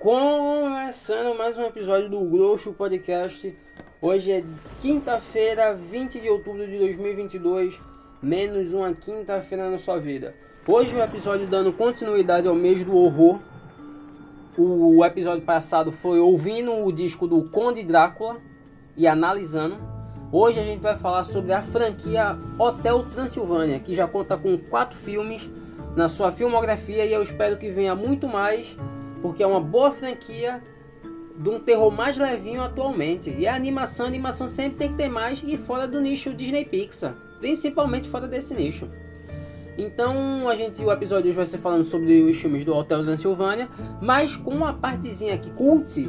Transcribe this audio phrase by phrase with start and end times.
[0.00, 3.54] Começando mais um episódio do Grosso Podcast.
[4.00, 4.42] Hoje é
[4.80, 7.78] quinta-feira, 20 de outubro de 2022,
[8.22, 10.34] menos uma quinta-feira na sua vida.
[10.66, 13.40] Hoje o episódio dando continuidade ao mês do horror.
[14.56, 18.38] O episódio passado foi ouvindo o disco do Conde Drácula
[18.96, 19.76] e analisando.
[20.32, 24.96] Hoje a gente vai falar sobre a franquia Hotel Transilvânia, que já conta com quatro
[24.96, 25.46] filmes
[25.94, 28.74] na sua filmografia e eu espero que venha muito mais
[29.20, 30.62] porque é uma boa franquia
[31.36, 33.30] de um terror mais levinho atualmente.
[33.30, 36.64] E a animação, a animação sempre tem que ter mais e fora do nicho Disney
[36.64, 38.88] Pixar, principalmente fora desse nicho.
[39.78, 43.68] Então a gente o episódio hoje vai ser falando sobre os filmes do Hotel Transilvânia,
[44.02, 46.08] mas com uma partezinha aqui cult,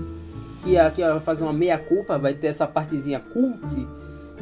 [0.63, 3.87] que aqui vai fazer uma meia culpa, vai ter essa partezinha cult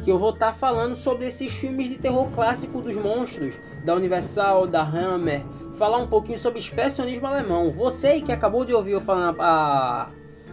[0.02, 3.94] que eu vou estar tá falando sobre esses filmes de terror clássico dos monstros da
[3.94, 5.42] Universal, da Hammer,
[5.80, 7.72] falar um pouquinho sobre expressionismo alemão.
[7.72, 10.10] Você que acabou de ouvir eu falando a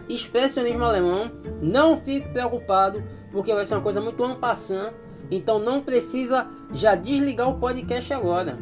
[0.08, 4.90] expressionismo alemão, não fique preocupado, porque vai ser uma coisa muito ampassant.
[5.30, 8.58] Então não precisa já desligar o podcast agora.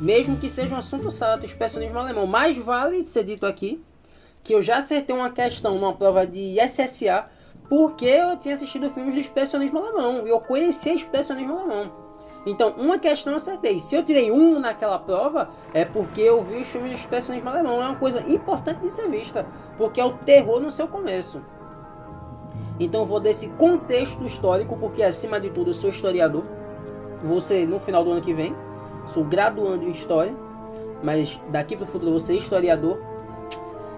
[0.00, 2.28] Mesmo que seja um assunto chato, expressionismo alemão.
[2.28, 3.82] Mais vale ser dito aqui
[4.44, 7.26] que eu já acertei uma questão numa prova de SSA
[7.68, 12.01] porque eu tinha assistido filmes de expressionismo alemão e eu conhecia expressionismo alemão.
[12.44, 13.78] Então, uma questão eu acertei.
[13.78, 17.80] Se eu tirei um naquela prova, é porque eu vi os filmes de expressionismo alemão.
[17.80, 19.46] É uma coisa importante de ser vista,
[19.78, 21.40] porque é o terror no seu começo.
[22.80, 26.44] Então, eu vou desse contexto histórico, porque acima de tudo eu sou historiador.
[27.40, 28.56] Ser no final do ano que vem.
[29.06, 30.34] Sou graduando em História.
[31.00, 32.98] Mas daqui para o futuro vou ser historiador.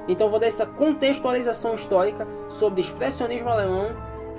[0.07, 3.93] Então, eu vou dar essa contextualização histórica sobre expressionismo alemão,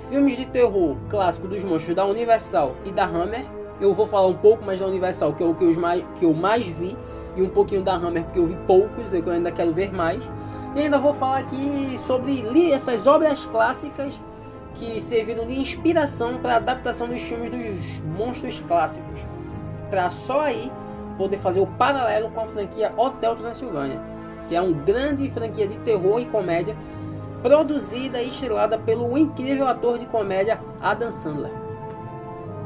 [0.08, 3.44] filmes de terror clássico dos monstros da Universal e da Hammer
[3.80, 6.24] eu vou falar um pouco mais da Universal, que é o que eu mais, que
[6.24, 6.96] eu mais vi,
[7.36, 10.28] e um pouquinho da Hammer, porque eu vi poucos, eu ainda quero ver mais.
[10.74, 14.14] E ainda vou falar aqui sobre essas obras clássicas
[14.74, 19.20] que serviram de inspiração para a adaptação dos filmes dos monstros clássicos.
[19.88, 20.70] Para só aí
[21.16, 24.00] poder fazer o paralelo com a franquia Hotel Transilvânia,
[24.48, 26.76] que é uma grande franquia de terror e comédia
[27.42, 31.65] produzida e estrelada pelo incrível ator de comédia Adam Sandler.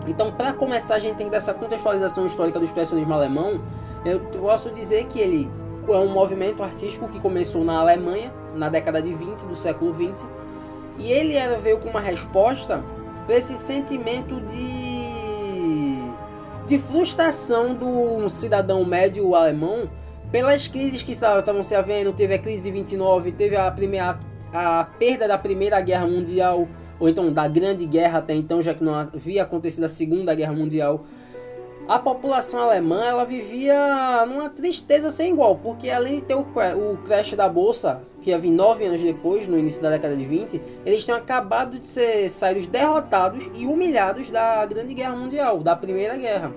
[0.07, 3.61] Então, para começar, a gente tem que dar essa contextualização histórica do expressionismo alemão.
[4.05, 5.51] Eu posso dizer que ele
[5.89, 10.25] é um movimento artístico que começou na Alemanha, na década de 20 do século 20,
[10.99, 12.83] e ele era, veio com uma resposta
[13.27, 15.97] para esse sentimento de,
[16.67, 19.89] de frustração do cidadão médio alemão
[20.31, 22.13] pelas crises que estavam se havendo.
[22.13, 24.19] Teve a crise de 29, teve a, primeira,
[24.53, 26.69] a perda da Primeira Guerra Mundial
[27.01, 30.53] ou então da Grande Guerra até então, já que não havia acontecido a Segunda Guerra
[30.53, 31.05] Mundial,
[31.89, 36.97] a população alemã ela vivia numa tristeza sem igual, porque além de ter o, o
[36.99, 40.63] crash da bolsa, que ia vir nove anos depois, no início da década de 20,
[40.87, 46.17] eles tinham acabado de ser saídos derrotados e humilhados da Grande Guerra Mundial, da Primeira
[46.17, 46.53] Guerra.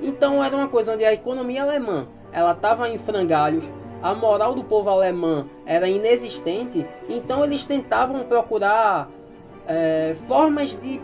[0.00, 3.64] Então era uma coisa onde a economia alemã ela estava em frangalhos,
[4.02, 9.08] a moral do povo alemão era inexistente, então eles tentavam procurar
[9.66, 11.00] é, formas de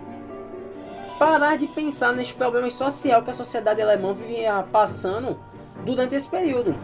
[1.18, 5.38] parar de pensar nesse problema social que a sociedade alemã vinha passando
[5.84, 6.74] durante esse período.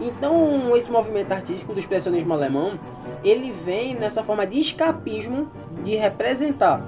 [0.00, 2.78] Então, esse movimento artístico do expressionismo alemão,
[3.22, 5.50] ele vem nessa forma de escapismo,
[5.84, 6.82] de representar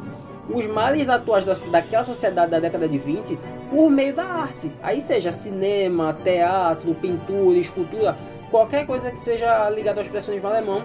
[0.48, 3.38] os males atuais da, daquela sociedade da década de 20
[3.70, 4.72] por meio da arte.
[4.82, 8.16] Aí seja cinema, teatro, pintura, escultura,
[8.50, 10.82] qualquer coisa que seja ligada ao expressionismo alemão,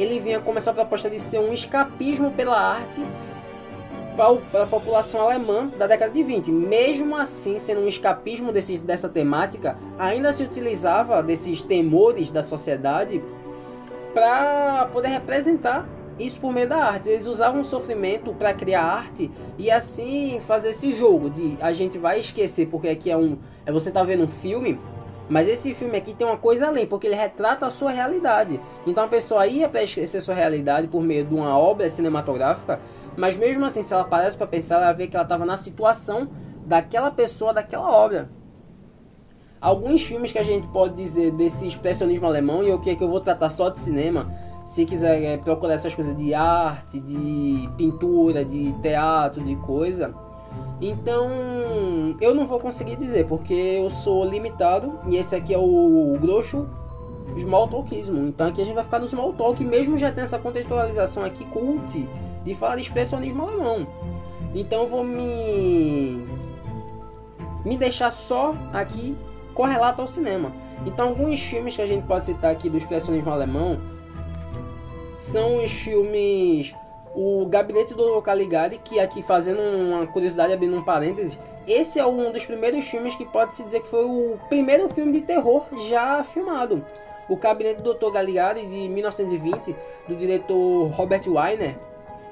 [0.00, 3.04] ele vinha com essa proposta de ser um escapismo pela arte
[4.50, 6.50] para a população alemã da década de 20.
[6.50, 13.22] Mesmo assim, sendo um escapismo desse, dessa temática, ainda se utilizava desses temores da sociedade
[14.12, 15.88] para poder representar
[16.18, 17.08] isso por meio da arte.
[17.08, 21.96] Eles usavam o sofrimento para criar arte e assim fazer esse jogo de a gente
[21.96, 24.78] vai esquecer porque aqui é um é você tá vendo um filme
[25.30, 28.60] mas esse filme aqui tem uma coisa além, porque ele retrata a sua realidade.
[28.84, 32.80] Então a pessoa ia para esquecer sua realidade por meio de uma obra cinematográfica,
[33.16, 36.28] mas mesmo assim, se ela parece para pensar, ela vê que ela estava na situação
[36.66, 38.28] daquela pessoa, daquela obra.
[39.60, 43.04] Alguns filmes que a gente pode dizer desse expressionismo alemão, e o que é que
[43.04, 44.34] eu vou tratar só de cinema,
[44.64, 50.12] se quiser é, procurar essas coisas de arte, de pintura, de teatro, de coisa
[50.80, 56.14] então, eu não vou conseguir dizer, porque eu sou limitado e esse aqui é o,
[56.14, 56.66] o grosso
[57.38, 58.26] small talkismo.
[58.26, 61.44] Então aqui a gente vai ficar no small talk, mesmo já tendo essa contextualização aqui
[61.44, 62.08] cult
[62.44, 63.86] de falar de expressionismo alemão.
[64.54, 66.26] Então eu vou me
[67.64, 69.14] me deixar só aqui
[69.54, 70.50] correlato ao cinema.
[70.86, 73.78] Então alguns filmes que a gente pode citar aqui do expressionismo alemão
[75.18, 76.74] são os filmes
[77.14, 82.30] o Gabinete do Caligari, que aqui fazendo uma curiosidade, abrindo um parênteses, esse é um
[82.32, 86.22] dos primeiros filmes que pode se dizer que foi o primeiro filme de terror já
[86.24, 86.84] filmado.
[87.28, 88.12] O Gabinete do Dr.
[88.12, 89.76] Caligari, de 1920,
[90.08, 91.76] do diretor Robert Weiner,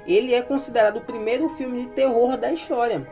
[0.07, 3.07] ele é considerado o primeiro filme de terror da história.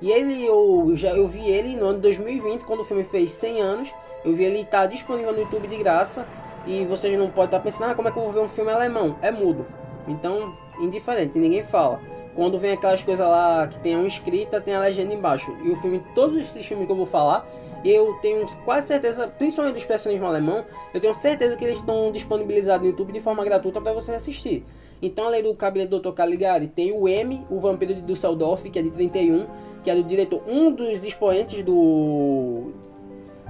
[0.00, 3.32] E ele, eu, já, eu vi ele no ano de 2020, quando o filme fez
[3.32, 3.94] 100 anos.
[4.24, 6.26] Eu vi ele estar tá disponível no YouTube de graça.
[6.66, 8.48] E vocês não podem estar tá pensando, ah, como é que eu vou ver um
[8.48, 9.16] filme alemão?
[9.20, 9.66] É mudo.
[10.08, 12.00] Então, indiferente, ninguém fala.
[12.34, 15.54] Quando vem aquelas coisas lá que tem uma escrita, tem a legenda embaixo.
[15.64, 17.46] E o filme, todos esses filmes que eu vou falar,
[17.84, 22.82] eu tenho quase certeza, principalmente do expressionismo alemão, eu tenho certeza que eles estão disponibilizados
[22.82, 24.64] no YouTube de forma gratuita para você assistir.
[25.02, 26.12] Então, além do Cabelo do Dr.
[26.12, 29.46] Caligari, tem o M, o Vampiro de Dusseldorf, que é de 31,
[29.82, 32.72] que é do diretor, um dos expoentes do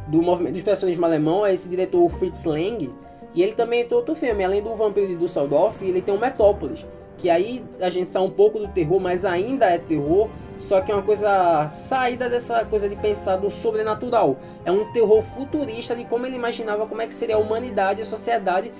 [0.06, 2.91] do movimento do expressionismo alemão, é esse diretor Fritz Lang,
[3.32, 6.85] e ele também tem outro filme, além do Vampiro de Dusseldorf, ele tem o Metrópolis,
[7.20, 10.28] que aí a gente sai um pouco do terror, mas ainda é terror,
[10.58, 14.38] só que é uma coisa saída dessa coisa de pensar do sobrenatural.
[14.64, 18.02] É um terror futurista de como ele imaginava como é que seria a humanidade e
[18.02, 18.72] a sociedade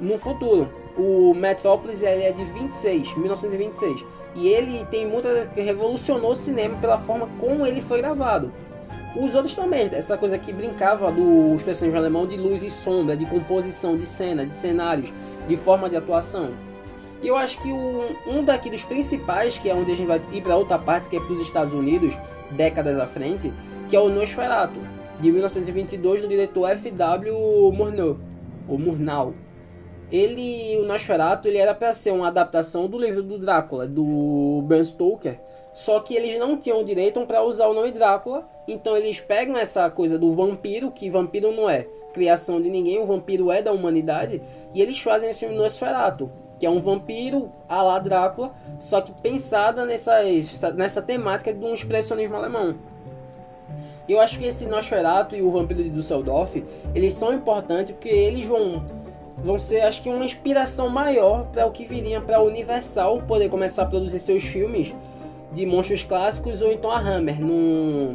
[0.00, 0.68] no futuro.
[0.96, 4.04] O Metrópolis ele é de 26, 1926.
[4.34, 8.52] E ele tem muita que revolucionou o cinema pela forma como ele foi gravado.
[9.16, 13.24] Os outros também, essa coisa que brincava do expressões alemão de luz e sombra, de
[13.26, 15.12] composição de cena, de cenários,
[15.46, 16.50] de forma de atuação.
[17.24, 20.42] Eu acho que um, um daqui dos principais, que é onde a gente vai ir
[20.42, 22.14] para outra parte, que é para os Estados Unidos,
[22.50, 23.50] décadas à frente,
[23.88, 24.78] que é o Nosferatu,
[25.18, 27.72] de 1922, do diretor F.W.
[27.72, 28.18] Murnau,
[28.68, 29.32] ou Murnau.
[30.12, 34.84] Ele, o Nosferatu, ele era para ser uma adaptação do livro do Drácula, do Bram
[34.84, 35.40] Stoker,
[35.72, 39.90] só que eles não tinham direito para usar o nome Drácula, então eles pegam essa
[39.90, 44.40] coisa do vampiro, que vampiro não é criação de ninguém, o vampiro é da humanidade,
[44.72, 46.30] e eles fazem esse filme Nosferatu,
[46.64, 50.14] que é um vampiro a la Drácula, só que pensada nessa,
[50.74, 52.76] nessa temática de um expressionismo alemão.
[54.08, 56.64] Eu acho que esse Nosferatu e o Vampiro de Dusseldorf,
[56.94, 58.82] eles são importantes porque eles vão
[59.36, 63.50] vão ser acho que uma inspiração maior para o que viria para a Universal poder
[63.50, 64.94] começar a produzir seus filmes
[65.52, 68.14] de monstros clássicos ou então a Hammer no,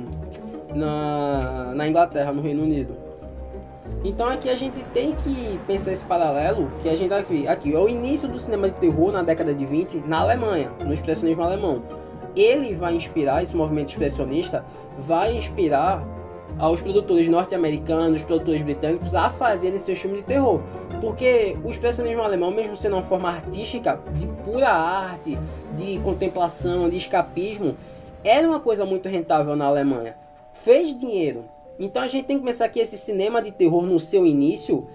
[0.73, 3.08] na, na Inglaterra, no Reino Unido.
[4.03, 7.73] Então aqui a gente tem que pensar esse paralelo que a gente vai ver aqui.
[7.73, 11.43] É o início do cinema de terror na década de 20 na Alemanha, no expressionismo
[11.43, 11.83] alemão.
[12.35, 14.63] Ele vai inspirar, esse movimento expressionista
[14.97, 16.01] vai inspirar
[16.57, 20.61] aos produtores norte-americanos, produtores britânicos a fazerem seus filmes de terror.
[21.01, 25.37] Porque o expressionismo alemão, mesmo sendo uma forma artística, de pura arte,
[25.77, 27.75] de contemplação, de escapismo,
[28.23, 30.15] era uma coisa muito rentável na Alemanha.
[30.53, 31.45] Fez dinheiro.
[31.79, 34.85] Então a gente tem que pensar que esse cinema de terror no seu início,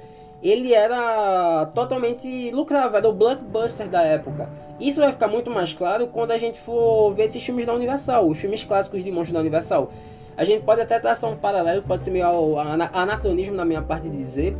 [0.42, 4.50] ele era totalmente lucrável, era o blockbuster da época.
[4.78, 8.28] Isso vai ficar muito mais claro quando a gente for ver esses filmes da Universal,
[8.28, 9.90] os filmes clássicos de monstros da Universal.
[10.36, 12.58] A gente pode até traçar um paralelo, pode ser meio
[12.92, 14.54] anacronismo na minha parte de dizer,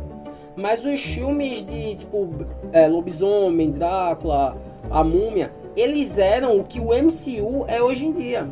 [0.55, 2.29] mas os filmes de tipo
[2.71, 4.57] é, Lobisomem, Drácula,
[4.89, 8.47] A Múmia, eles eram o que o MCU é hoje em dia.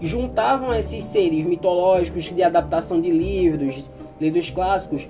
[0.00, 3.84] Juntavam esses seres mitológicos de adaptação de livros,
[4.20, 5.08] livros clássicos,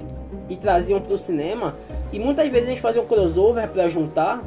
[0.48, 1.74] e traziam para o cinema.
[2.12, 4.42] E muitas vezes a gente fazia um crossover para juntar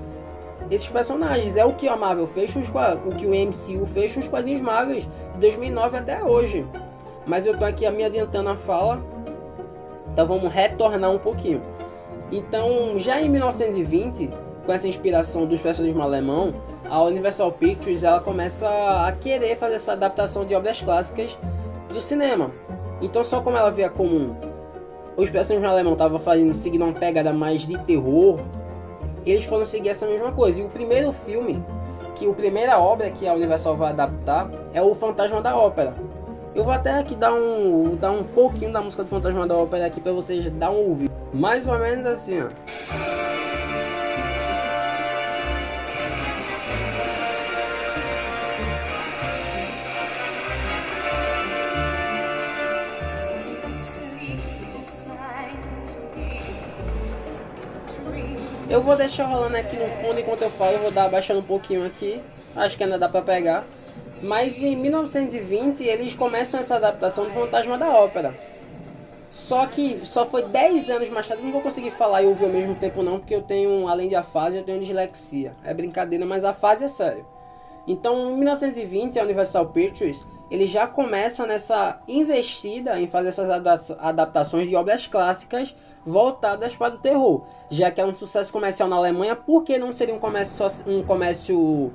[0.69, 1.56] esses personagens.
[1.56, 5.00] É o que a Marvel fez, o que o MCU fez com os quadrinhos Marvel
[5.00, 6.66] de 2009 até hoje.
[7.26, 9.04] Mas eu tô aqui me adiantando a fala.
[10.14, 11.61] Então vamos retornar um pouquinho.
[12.31, 14.30] Então, já em 1920,
[14.66, 16.54] com essa inspiração do expressionismo alemão,
[16.89, 21.37] a Universal Pictures ela começa a querer fazer essa adaptação de obras clássicas
[21.89, 22.51] do cinema.
[23.01, 24.35] Então, só como ela via comum,
[25.15, 28.39] o expressionismo alemão estava fazendo seguindo uma pegada mais de terror,
[29.25, 30.61] eles foram seguir essa mesma coisa.
[30.61, 31.63] E o primeiro filme,
[32.15, 35.94] que a primeira obra que a Universal vai adaptar é o Fantasma da Ópera,
[36.56, 39.85] eu vou até aqui dar um, dar um pouquinho da música do Fantasma da Ópera
[39.85, 41.11] aqui para vocês dar um ouvido.
[41.33, 43.56] Mais ou menos assim, ó.
[58.69, 61.86] Eu vou deixar rolando aqui no fundo enquanto eu falo, vou dar abaixando um pouquinho
[61.86, 62.21] aqui.
[62.57, 63.66] Acho que ainda dá pra pegar.
[64.21, 68.36] Mas em 1920 eles começam essa adaptação do Fantasma da Ópera.
[69.31, 72.52] Só que só foi 10 anos mais tarde, não vou conseguir falar e ouvir ao
[72.52, 75.54] mesmo tempo não, porque eu tenho, além de afase, eu tenho dislexia.
[75.64, 77.26] É brincadeira, mas a fase é sério.
[77.88, 80.21] Então, em 1920, a Universal Pictures,
[80.52, 85.74] eles já começam nessa investida em fazer essas adaptações de obras clássicas
[86.07, 89.92] voltadas para o terror, já que é um sucesso comercial na Alemanha, por que não
[89.92, 91.92] seria um comércio, um comércio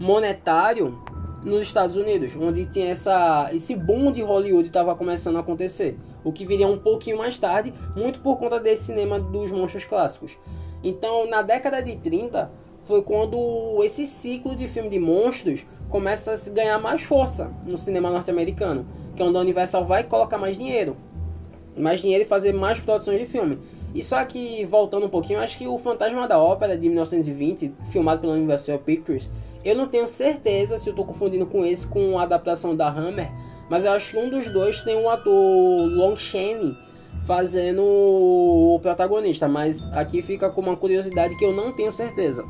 [0.00, 0.98] monetário
[1.44, 6.32] nos Estados Unidos, onde tinha essa, esse boom de Hollywood estava começando a acontecer, o
[6.32, 10.38] que viria um pouquinho mais tarde, muito por conta desse cinema dos monstros clássicos.
[10.82, 12.50] Então, na década de 30,
[12.84, 18.10] foi quando esse ciclo de filme de monstros começa a ganhar mais força no cinema
[18.10, 20.96] norte-americano, que é onde a Universal vai colocar mais dinheiro
[21.76, 23.58] mais dinheiro e fazer mais produções de filme.
[23.94, 28.20] E só que, voltando um pouquinho, acho que o Fantasma da Ópera de 1920, filmado
[28.20, 29.30] pela Universal Pictures,
[29.64, 33.30] eu não tenho certeza se eu estou confundindo com esse com a adaptação da Hammer,
[33.68, 36.76] mas eu acho que um dos dois tem um ator Long Shane
[37.26, 42.44] fazendo o protagonista, mas aqui fica com uma curiosidade que eu não tenho certeza.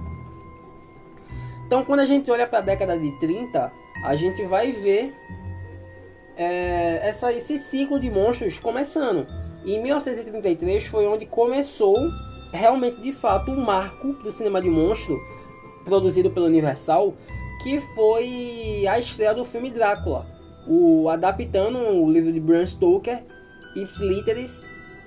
[1.67, 3.73] Então, quando a gente olha para a década de 30,
[4.05, 5.15] a gente vai ver
[6.37, 9.27] é, essa, esse ciclo de monstros começando.
[9.65, 11.97] Em 1933 foi onde começou
[12.53, 15.19] realmente de fato o um marco do cinema de monstro
[15.85, 17.15] produzido pela Universal,
[17.63, 20.27] que foi a estreia do filme Drácula,
[20.67, 23.23] o adaptando o livro de Bram Stoker,
[23.77, 24.61] Ips Literis,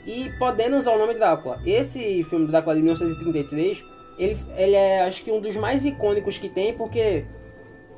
[0.06, 1.60] e podendo usar o nome Drácula.
[1.66, 3.84] Esse filme Drácula de 1933,
[4.18, 7.26] ele, ele é acho que um dos mais icônicos que tem, porque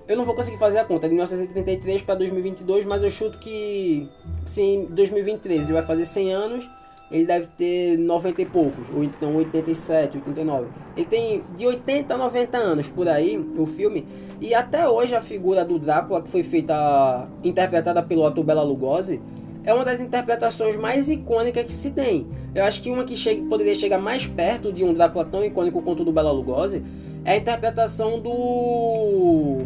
[0.07, 4.07] eu não vou conseguir fazer a conta de 1933 para 2022, mas eu chuto que
[4.45, 6.69] se em 2023 ele vai fazer 100 anos,
[7.11, 10.67] ele deve ter 90 e poucos, ou então 87, 89.
[10.95, 14.05] Ele tem de 80 a 90 anos por aí, o filme.
[14.39, 19.21] E até hoje a figura do Drácula, que foi feita, interpretada pelo ator Bela Lugosi,
[19.63, 22.27] é uma das interpretações mais icônicas que se tem.
[22.55, 25.81] Eu acho que uma que chega, poderia chegar mais perto de um Drácula tão icônico
[25.81, 26.81] quanto o do Bela Lugosi
[27.25, 29.57] é a interpretação do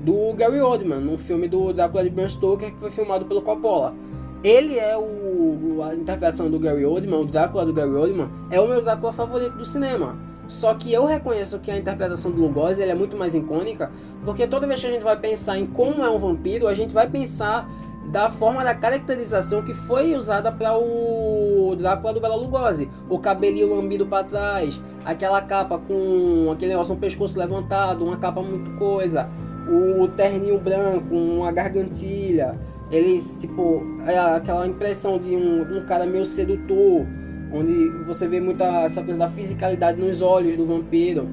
[0.00, 3.94] do Gary Oldman, num filme do Drácula de Bram Stoker que foi filmado pelo Coppola.
[4.42, 8.66] Ele é o a interpretação do Gary Oldman, o Drácula do Gary Oldman, é o
[8.66, 10.16] meu Drácula favorito do cinema.
[10.48, 13.90] Só que eu reconheço que a interpretação do Lugosi é muito mais icônica,
[14.24, 16.92] porque toda vez que a gente vai pensar em como é um vampiro, a gente
[16.92, 17.68] vai pensar
[18.10, 22.90] da forma da caracterização que foi usada para o Drácula do Bela Lugosi.
[23.10, 28.40] O cabelinho lambido para trás, aquela capa com aquele negócio no pescoço levantado, uma capa
[28.40, 29.28] muito coisa
[29.68, 32.58] o terninho branco, uma gargantilha,
[32.90, 37.06] eles, tipo, é aquela impressão de um, um cara meio sedutor,
[37.52, 41.28] onde você vê muita essa coisa da fisicalidade nos olhos do vampiro.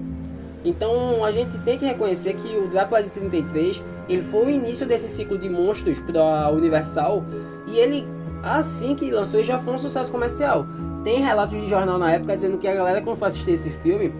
[0.63, 4.85] Então a gente tem que reconhecer que o Drácula de 33 ele foi o início
[4.85, 7.23] desse ciclo de monstros para Universal
[7.67, 8.05] e ele
[8.43, 10.65] assim que lançou já foi um sucesso comercial.
[11.03, 14.11] Tem relatos de jornal na época dizendo que a galera quando foi assistir esse filme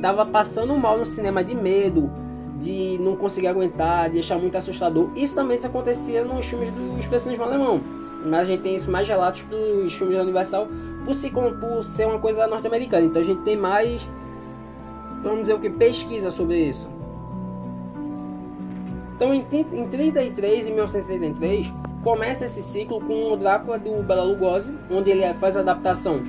[0.00, 2.10] tava passando mal no cinema de medo,
[2.62, 5.10] de não conseguir aguentar, de achar muito assustador.
[5.16, 7.80] Isso também se acontecia nos filmes do expressionismo alemão.
[8.24, 10.68] Mas a gente tem isso mais relatos dos filmes da Universal
[11.04, 13.04] por, por ser uma coisa norte-americana.
[13.06, 14.08] Então a gente tem mais,
[15.22, 16.88] vamos dizer o que, pesquisa sobre isso.
[19.16, 24.72] Então em, em 33 e 1933 começa esse ciclo com o Drácula do Bela Lugosi,
[24.90, 26.22] onde ele faz a adaptação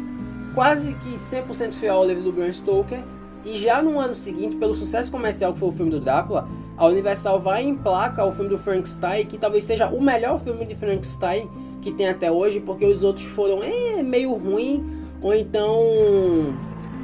[0.53, 2.99] quase que 100% fiel ao livro do Bram Stoker
[3.45, 6.47] e já no ano seguinte, pelo sucesso comercial que foi o filme do Drácula,
[6.77, 10.65] a Universal vai em placa o filme do Frankenstein, que talvez seja o melhor filme
[10.65, 11.50] de Frankenstein
[11.83, 14.83] que tem até hoje, porque os outros foram é, meio ruim,
[15.21, 15.77] ou então.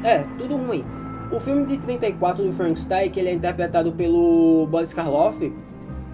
[0.03, 0.83] É, tudo ruim.
[1.31, 5.53] O filme de 34 do Frankenstein, que ele é interpretado pelo Boris Karloff,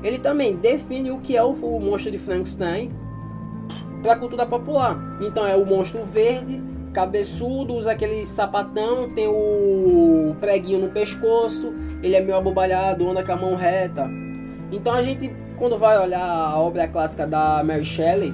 [0.04, 2.90] ele também define o que é o, o monstro de Frankenstein
[4.02, 4.98] para a cultura popular.
[5.22, 6.62] Então é o monstro verde,
[6.96, 13.34] cabeçudo, usa aquele sapatão, tem o preguinho no pescoço, ele é meio abobalhado, anda com
[13.34, 14.10] a mão reta.
[14.72, 18.34] Então a gente, quando vai olhar a obra clássica da Mary Shelley,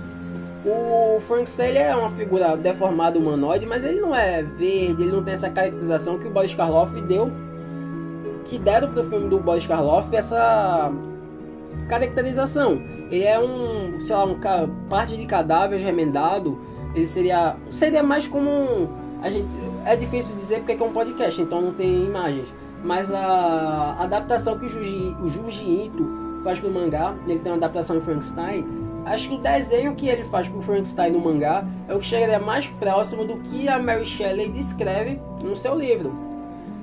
[0.64, 5.34] o Frankenstein é uma figura deformada humanoide, mas ele não é verde, ele não tem
[5.34, 7.32] essa caracterização que o Boris Karloff deu,
[8.46, 10.92] que deram pro filme do Boris Karloff essa
[11.90, 12.80] caracterização.
[13.10, 14.40] Ele é um, sei lá, um
[14.88, 16.58] parte de cadáver remendado,
[16.96, 18.88] ele seria seria mais como um,
[19.22, 19.48] a gente
[19.86, 22.54] é difícil dizer porque é um podcast, então não tem imagens.
[22.84, 27.58] Mas a adaptação que o Juji, o Juji Ito faz pro mangá, ele tem uma
[27.58, 28.66] adaptação em Frankenstein.
[29.06, 32.40] Acho que o desenho que ele faz pro Frankenstein no mangá é o que chegaria
[32.40, 36.12] mais próximo do que a Mary Shelley descreve no seu livro.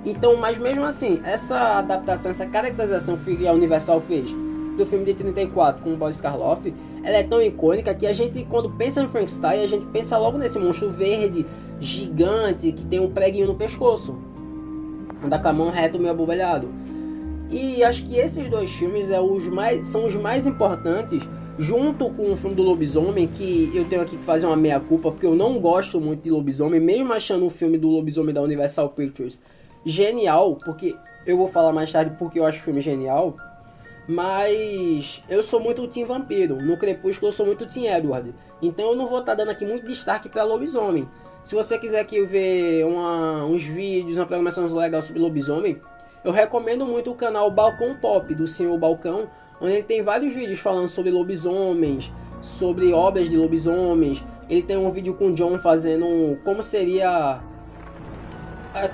[0.04, 4.30] Então, mas mesmo assim, essa adaptação, essa caracterização que a Universal fez
[4.76, 8.44] do filme de 34 com o Boris Karloff, ela é tão icônica que a gente,
[8.44, 11.46] quando pensa em Frankenstein, a gente pensa logo nesse monstro verde,
[11.80, 14.16] gigante, que tem um preguinho no pescoço.
[15.24, 16.68] Anda com a mão reta, meio abobalhado.
[17.50, 21.26] E acho que esses dois filmes é os mais, são os mais importantes
[21.58, 25.26] junto com o filme do lobisomem, que eu tenho aqui que fazer uma meia-culpa, porque
[25.26, 29.40] eu não gosto muito de lobisomem, mesmo achando o filme do lobisomem da Universal Pictures
[29.84, 30.94] genial, porque
[31.26, 33.36] eu vou falar mais tarde porque eu acho o filme genial,
[34.08, 38.34] mas eu sou muito o Team Vampiro, no Crepúsculo eu sou muito o Team Edward,
[38.62, 41.06] então eu não vou estar tá dando aqui muito destaque para lobisomem.
[41.42, 45.80] Se você quiser aqui ver uma, uns vídeos, uma programação legal sobre lobisomem,
[46.24, 49.28] eu recomendo muito o canal Balcão Pop, do Senhor Balcão,
[49.60, 52.10] onde ele tem vários vídeos falando sobre lobisomens,
[52.42, 54.24] sobre obras de lobisomens.
[54.48, 57.40] Ele tem um vídeo com o John fazendo como seria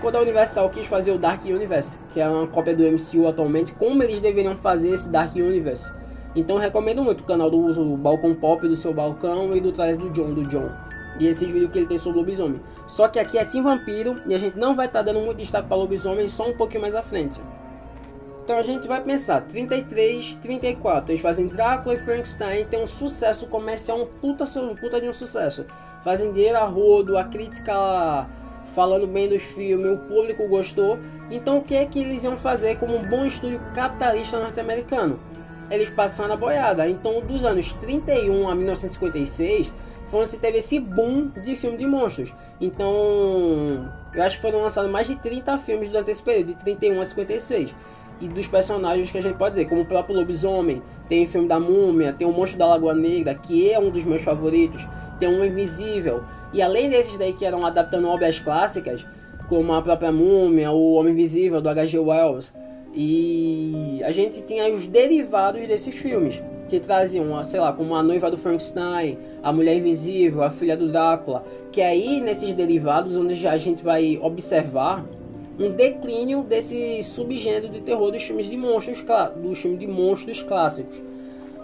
[0.00, 3.72] quando a Universal quis fazer o Dark Universe, que é uma cópia do MCU atualmente,
[3.72, 5.92] como eles deveriam fazer esse Dark Universe.
[6.36, 9.96] Então recomendo muito o canal do, do Balcão Pop, do seu balcão e do trás
[9.98, 10.70] do John, do John.
[11.18, 12.60] E esses vídeos que ele tem sobre lobisomem.
[12.86, 15.38] Só que aqui é Team Vampiro e a gente não vai estar tá dando muito
[15.38, 17.40] destaque para lobisomem, só um pouquinho mais à frente.
[18.44, 23.46] Então a gente vai pensar, 33, 34, eles fazem Drácula e Frankenstein, tem um sucesso
[23.46, 25.64] comercial, um puta, um puta de um sucesso.
[26.02, 28.28] Fazem dinheiro a rodo, a crítica
[28.74, 30.98] falando bem dos filmes, o público gostou.
[31.30, 35.18] Então o que é que eles iam fazer como um bom estúdio capitalista norte-americano?
[35.70, 36.88] Eles passaram a boiada.
[36.88, 39.72] Então dos anos 31 a 1956
[40.08, 42.32] foi onde se teve esse boom de filme de monstros.
[42.60, 47.00] Então eu acho que foram lançados mais de 30 filmes durante esse período, de 31
[47.00, 47.74] a 56
[48.20, 51.48] e dos personagens que a gente pode dizer, como o próprio Lobisomem, tem o filme
[51.48, 54.86] da Múmia, tem o Monstro da Lagoa Negra, que é um dos meus favoritos,
[55.18, 59.04] tem um Invisível, e além desses daí que eram adaptando obras clássicas,
[59.48, 61.98] como a própria Múmia, o Homem Invisível do H.G.
[61.98, 62.54] Wells,
[62.94, 68.30] e a gente tinha os derivados desses filmes, que traziam, sei lá, como a noiva
[68.30, 73.46] do Frankenstein, a Mulher Invisível, a filha do Drácula, que é aí nesses derivados onde
[73.46, 75.04] a gente vai observar
[75.58, 79.04] um declínio desse subgênero de terror dos filmes de monstros,
[79.36, 81.02] dos filmes de monstros clássicos.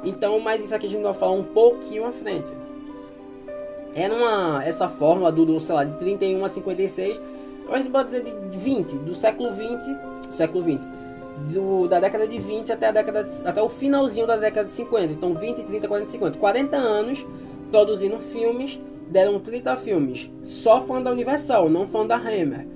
[0.03, 2.49] Então, mas isso aqui a gente vai falar um pouquinho à frente.
[3.95, 7.21] Era uma essa fórmula do, do sei lá, de 31 a 56,
[7.69, 9.97] a gente pode dizer de 20, do século 20,
[10.35, 10.81] século 20,
[11.53, 14.75] do, da década de 20 até a década de, até o finalzinho da década de
[14.75, 15.13] 50.
[15.13, 17.27] Então 20, 30, 40, 50, 40 anos
[17.71, 20.31] produzindo filmes, deram 30 filmes.
[20.43, 22.67] Só fã da Universal, não fã da Hammer.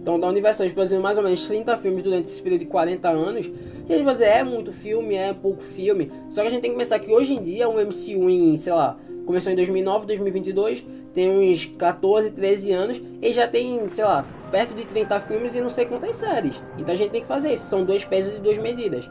[0.00, 3.08] Então, da Universal, eles produziram mais ou menos 30 filmes durante esse período de 40
[3.10, 3.46] anos.
[3.46, 6.10] E a gente vai dizer, é muito filme, é pouco filme.
[6.30, 8.72] Só que a gente tem que pensar que hoje em dia, um MCU em, sei
[8.72, 8.96] lá,
[9.28, 14.74] começou em 2009, 2022, tem uns 14, 13 anos, e já tem, sei lá, perto
[14.74, 16.62] de 30 filmes e não sei quantas séries.
[16.78, 19.08] Então a gente tem que fazer isso, são dois pesos e duas medidas.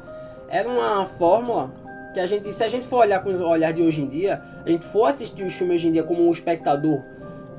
[0.49, 1.71] Era uma fórmula
[2.15, 4.41] que a gente, se a gente for olhar com o olhar de hoje em dia,
[4.65, 7.03] a gente for assistir os filmes hoje em dia como um espectador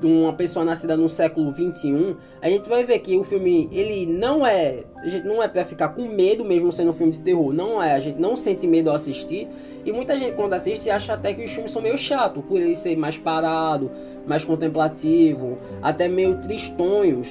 [0.01, 4.05] de uma pessoa nascida no século 21, a gente vai ver que o filme ele
[4.05, 7.21] não é, a gente não é para ficar com medo mesmo sendo um filme de
[7.21, 9.49] terror, não é, a gente não sente medo ao assistir.
[9.89, 12.77] E muita gente quando assiste acha até que os filmes são meio chato, por ele
[12.77, 13.91] ser mais parado,
[14.27, 17.29] mais contemplativo, até meio tristonhos,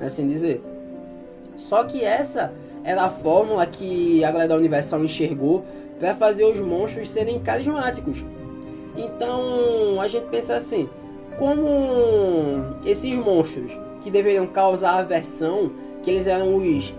[0.00, 0.62] assim dizer.
[1.56, 2.52] Só que essa
[2.84, 5.64] era a fórmula que a galera da Universal enxergou
[5.98, 8.24] para fazer os monstros serem carismáticos.
[8.96, 10.88] Então a gente pensa assim,
[11.40, 11.66] como
[12.86, 15.72] esses monstros que deveriam causar aversão,
[16.04, 16.94] que eles eram os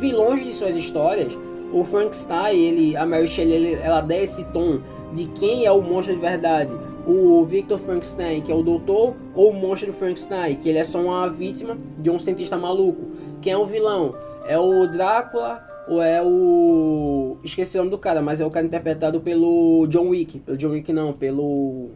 [0.00, 1.36] vilões de suas histórias,
[1.72, 4.80] o Frankenstein, ele, a Mary Shelley, ele, ela dá esse tom
[5.12, 6.72] de quem é o monstro de verdade.
[7.06, 10.84] O Victor Frankenstein, que é o doutor, ou o monstro de Frankenstein, que ele é
[10.84, 13.12] só uma vítima de um cientista maluco.
[13.40, 14.14] Quem é o vilão?
[14.46, 17.36] É o Drácula ou é o.
[17.44, 20.40] Esqueci o nome do cara, mas é o cara interpretado pelo John Wick.
[20.40, 21.90] Pelo John Wick não, pelo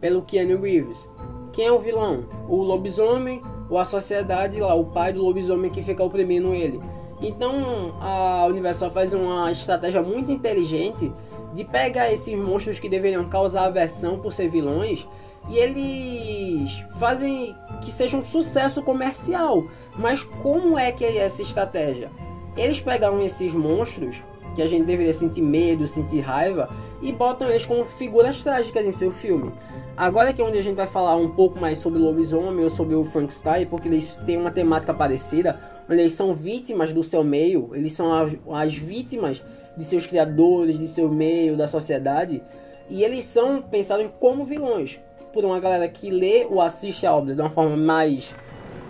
[0.00, 1.08] pelo Keanu Reeves.
[1.52, 2.24] Quem é o vilão?
[2.48, 6.80] O lobisomem ou a sociedade lá, o pai do lobisomem que fica oprimindo ele.
[7.20, 11.12] Então a Universal faz uma estratégia muito inteligente
[11.54, 15.06] de pegar esses monstros que deveriam causar aversão por ser vilões
[15.48, 19.64] e eles fazem que seja um sucesso comercial.
[19.96, 22.10] Mas como é que é essa estratégia?
[22.56, 24.22] Eles pegaram esses monstros
[24.54, 26.68] que a gente deveria sentir medo, sentir raiva
[27.00, 29.52] e botam eles como figuras trágicas em seu filme.
[29.96, 32.70] Agora que é onde a gente vai falar um pouco mais sobre o lobisomem ou
[32.70, 35.60] sobre o Frankenstein, porque eles têm uma temática parecida,
[35.98, 39.42] eles são vítimas do seu meio, eles são as, as vítimas
[39.76, 42.42] de seus criadores, de seu meio, da sociedade,
[42.88, 45.00] e eles são pensados como vilões,
[45.32, 48.34] por uma galera que lê ou assiste a obra de uma forma mais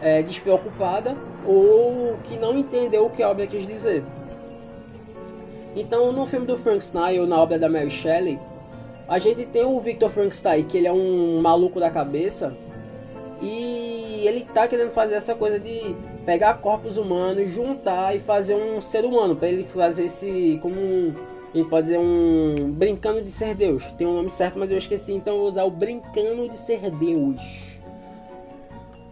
[0.01, 4.05] é, despreocupada ou que não entendeu o que a obra quis dizer.
[5.77, 8.39] Então, no filme do Frankenstein ou na obra da Mary Shelley,
[9.07, 12.57] a gente tem o Victor Frankenstein, que ele é um maluco da cabeça.
[13.41, 18.81] E ele tá querendo fazer essa coisa de pegar corpos humanos, juntar e fazer um
[18.81, 19.37] ser humano.
[19.37, 20.59] para ele fazer esse.
[20.61, 21.15] como um,
[21.69, 23.85] pode dizer um brincando de ser Deus.
[23.99, 26.91] Tem um nome certo, mas eu esqueci, então eu vou usar o brincando de ser
[26.91, 27.71] Deus.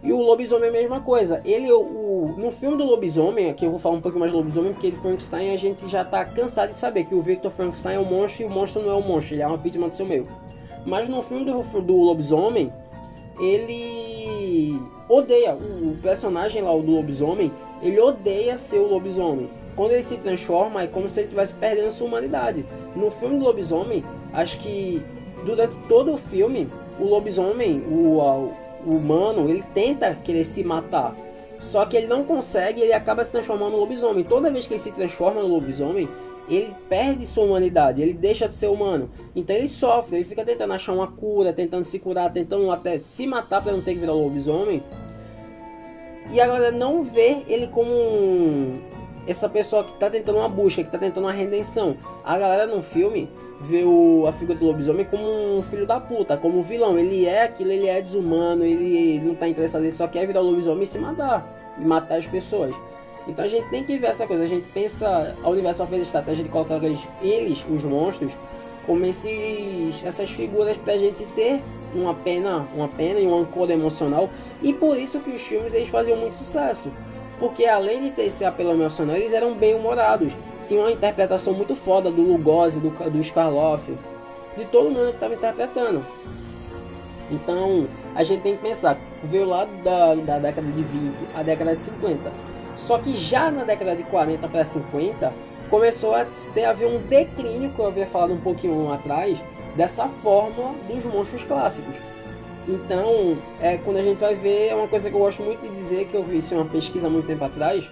[0.01, 1.41] E o lobisomem é a mesma coisa.
[1.43, 4.71] Ele, o, no filme do lobisomem, aqui eu vou falar um pouco mais do lobisomem,
[4.71, 7.99] porque ele Frankenstein a gente já tá cansado de saber que o Victor Frankenstein é
[7.99, 10.05] um monstro e o monstro não é um monstro, ele é uma vítima do seu
[10.05, 10.25] meio.
[10.85, 12.71] Mas no filme do, do lobisomem,
[13.39, 19.49] ele odeia, o, personagem lá, do lobisomem, ele odeia ser o lobisomem.
[19.75, 22.65] Quando ele se transforma, é como se ele estivesse perdendo sua humanidade.
[22.95, 25.01] No filme do lobisomem, acho que
[25.45, 26.67] durante todo o filme,
[26.99, 28.19] o lobisomem, o,
[28.85, 31.15] o humano, ele tenta querer se matar.
[31.59, 34.23] Só que ele não consegue ele acaba se transformando no lobisomem.
[34.23, 36.09] Toda vez que ele se transforma no lobisomem,
[36.49, 39.09] ele perde sua humanidade, ele deixa de ser humano.
[39.35, 43.27] Então ele sofre, ele fica tentando achar uma cura, tentando se curar, tentando até se
[43.27, 44.83] matar para não ter que virar lobisomem.
[46.31, 48.73] E a galera não vê ele como um,
[49.27, 51.97] essa pessoa que está tentando uma busca, que está tentando uma redenção.
[52.23, 53.29] A galera no filme
[53.61, 56.97] vê o, a figura do lobisomem como um filho da puta, como um vilão.
[56.97, 60.83] Ele é aquilo, ele é desumano, ele, não está interessado, ele só quer virar lobisomem
[60.83, 62.73] e se matar, e matar as pessoas.
[63.29, 64.43] Então a gente tem que ver essa coisa.
[64.43, 68.33] A gente pensa, a Universal fez a estratégia de colocar eles, eles os monstros,
[68.85, 71.61] como esses, essas figuras pra gente ter
[71.93, 74.29] uma pena, uma pena e um ancora emocional.
[74.61, 76.91] E por isso que os filmes eles faziam muito sucesso.
[77.39, 80.33] Porque além de ter esse apelo emocional, eles eram bem humorados
[80.69, 83.91] tinha uma interpretação muito foda do Lugosi, do, do Skarloff,
[84.55, 86.05] de todo mundo que estava interpretando.
[87.31, 91.75] Então, a gente tem que pensar, veio lá da, da década de 20 a década
[91.75, 92.31] de 50.
[92.85, 95.33] Só que já na década de 40 para 50,
[95.69, 99.37] começou a ter a haver um declínio, que eu havia falado um pouquinho atrás,
[99.75, 101.95] dessa fórmula dos monstros clássicos.
[102.67, 105.69] Então, é, quando a gente vai ver, é uma coisa que eu gosto muito de
[105.75, 107.89] dizer, que eu vi isso em uma pesquisa muito tempo atrás,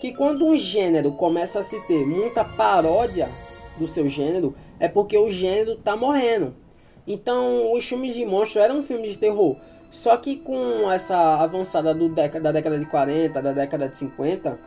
[0.00, 3.28] que quando um gênero começa a se ter muita paródia
[3.78, 6.54] do seu gênero, é porque o gênero está morrendo.
[7.06, 9.56] Então, os filmes de monstro eram filmes de terror.
[9.92, 14.58] Só que com essa avançada do da década de 40, da década de 50,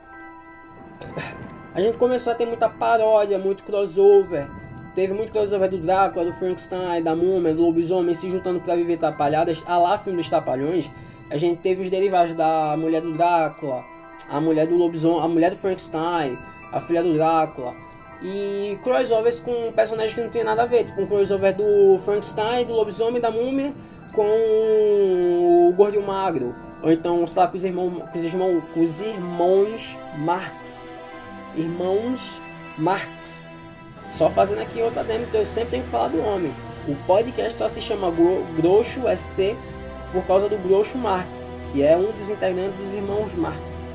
[1.73, 4.45] a gente começou a ter muita paródia, muito crossover.
[4.93, 8.99] Teve muito crossover do Drácula, do Frankenstein, da Múmia, do Lobisomem se juntando para viver
[8.99, 9.63] tapalhadas.
[9.65, 10.89] A lá filme dos Tapalhões,
[11.31, 13.83] a gente teve os derivados da Mulher do Drácula,
[14.29, 16.37] a mulher do lobisomem, a mulher do Frankenstein,
[16.71, 17.73] a filha do Drácula.
[18.21, 22.65] E crossovers com personagens que não tem nada a ver, tipo um crossover do Frankenstein,
[22.65, 23.73] do lobisomem, da múmia,
[24.15, 26.55] com o Gordo Magro.
[26.81, 30.81] Ou então, lá, com os irmãos, com os irmãos, com os irmãos Marx.
[31.55, 32.41] Irmãos
[32.77, 33.43] Marx.
[34.11, 36.53] Só fazendo aqui outra demo, eu sempre tenho que falar do homem.
[36.87, 38.11] O podcast só se chama
[38.55, 39.55] Grosso ST
[40.11, 43.85] por causa do Grosso Marx, que é um dos integrantes dos irmãos Marx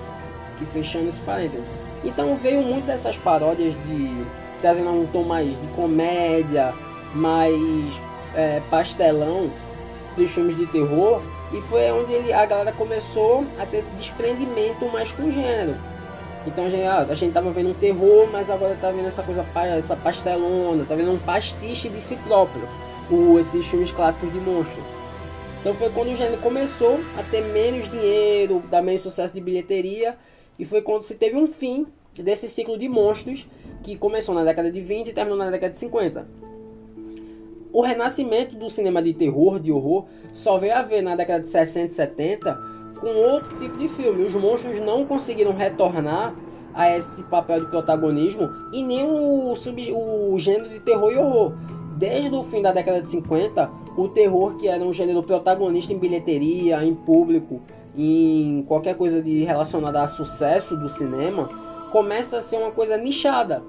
[0.60, 1.66] aqui fechando esse parênteses.
[2.04, 4.24] Então veio muito dessas paródias de
[4.60, 6.74] trazendo um tom mais de comédia,
[7.14, 7.54] mais
[8.34, 9.50] é, pastelão
[10.16, 14.84] dos filmes de terror e foi onde ele, a galera começou a ter esse desprendimento
[14.86, 15.76] mais com o gênero.
[16.46, 19.22] Então a gente, ah, a gente tava vendo um terror, mas agora tá vendo essa
[19.22, 19.44] coisa,
[19.76, 22.66] essa pastelona, tá vendo um pastiche de si próprio,
[23.10, 24.82] o, esses filmes clássicos de monstro.
[25.60, 30.16] Então foi quando o gênero começou a ter menos dinheiro, dar menos sucesso de bilheteria
[30.58, 33.46] e foi quando se teve um fim desse ciclo de monstros
[33.82, 36.49] que começou na década de 20 e terminou na década de 50.
[37.72, 41.48] O renascimento do cinema de terror, de horror, só veio a ver na década de
[41.48, 42.58] 60 e 70
[43.00, 44.24] com outro tipo de filme.
[44.24, 46.34] Os monstros não conseguiram retornar
[46.74, 51.52] a esse papel de protagonismo e nem o, sub, o gênero de terror e horror.
[51.96, 55.98] Desde o fim da década de 50, o terror, que era um gênero protagonista em
[55.98, 57.60] bilheteria, em público,
[57.96, 61.48] em qualquer coisa de relacionada a sucesso do cinema,
[61.92, 63.62] começa a ser uma coisa nichada.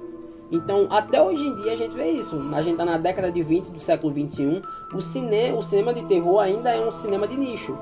[0.52, 2.38] Então, até hoje em dia a gente vê isso.
[2.54, 4.62] A gente está na década de 20 do século 21.
[4.94, 7.78] O, cine, o cinema de terror ainda é um cinema de nicho.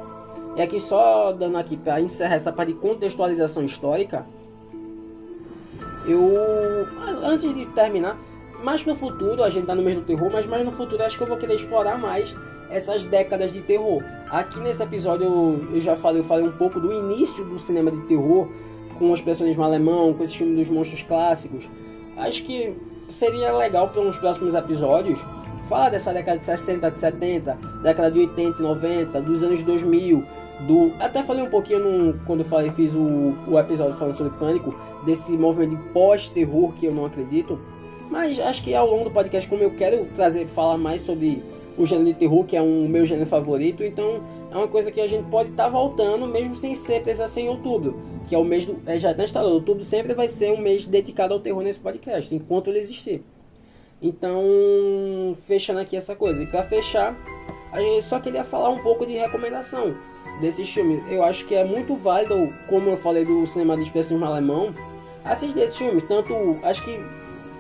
[0.55, 4.25] E aqui só dando aqui para encerrar essa parte de contextualização histórica,
[6.05, 6.88] eu
[7.23, 8.17] antes de terminar,
[8.63, 11.17] mais no futuro, a gente está no mês do terror, mas mais no futuro acho
[11.17, 12.36] que eu vou querer explorar mais
[12.69, 14.03] essas décadas de terror.
[14.29, 15.25] Aqui nesse episódio
[15.73, 18.47] eu, já falei, eu falei um pouco do início do cinema de terror,
[18.97, 21.67] com os personagens alemão, com esse filme dos monstros clássicos.
[22.19, 22.73] Acho que
[23.10, 25.19] seria legal para uns próximos episódios
[25.67, 30.23] falar dessa década de 60, de 70, década de 80 e 90, dos anos 2000,
[30.67, 34.38] do até falei um pouquinho no, quando eu falei fiz o, o episódio falando sobre
[34.38, 37.58] pânico desse movimento de pós-terror que eu não acredito
[38.10, 41.43] mas acho que ao longo do podcast como eu quero trazer falar mais sobre
[41.77, 43.84] o gênero de terror, que é um meu gênero favorito.
[43.84, 47.27] Então é uma coisa que a gente pode estar tá voltando, mesmo sem ser, precisar
[47.27, 48.01] ser em outubro.
[48.27, 48.79] Que é o mês do.
[48.85, 49.53] É, já está instalado.
[49.53, 53.23] Outubro sempre vai ser um mês dedicado ao terror nesse podcast, enquanto ele existir.
[54.01, 54.43] Então,
[55.45, 56.41] fechando aqui essa coisa.
[56.41, 57.15] E para fechar,
[57.71, 59.95] a gente só queria falar um pouco de recomendação
[60.41, 61.01] desses filmes.
[61.09, 64.73] Eu acho que é muito válido, como eu falei do cinema de expressão alemão,
[65.25, 66.03] assistir esses filmes.
[66.07, 66.99] Tanto, acho que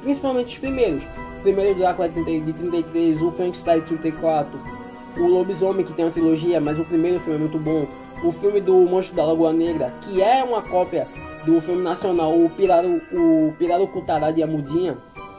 [0.01, 1.03] principalmente os primeiros.
[1.39, 4.78] O primeiro Drácula de 33, o Frankenstein de 34,
[5.17, 7.87] o Lobisomem, que tem uma trilogia, mas o primeiro filme é muito bom.
[8.23, 11.07] O filme do Monstro da Lagoa Negra, que é uma cópia
[11.45, 14.97] do filme nacional, o Pirado, o Pirado Cutará de Amudinha.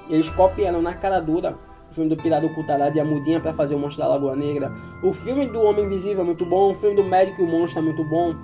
[0.09, 1.57] Eles copiaram na cara dura
[1.91, 4.73] o filme do Pirado Cutará de Amudinha para fazer o Monstro da Lagoa Negra.
[5.03, 7.81] O filme do Homem Invisível é muito bom, o filme do Médico e o Monstro
[7.81, 8.35] é muito bom.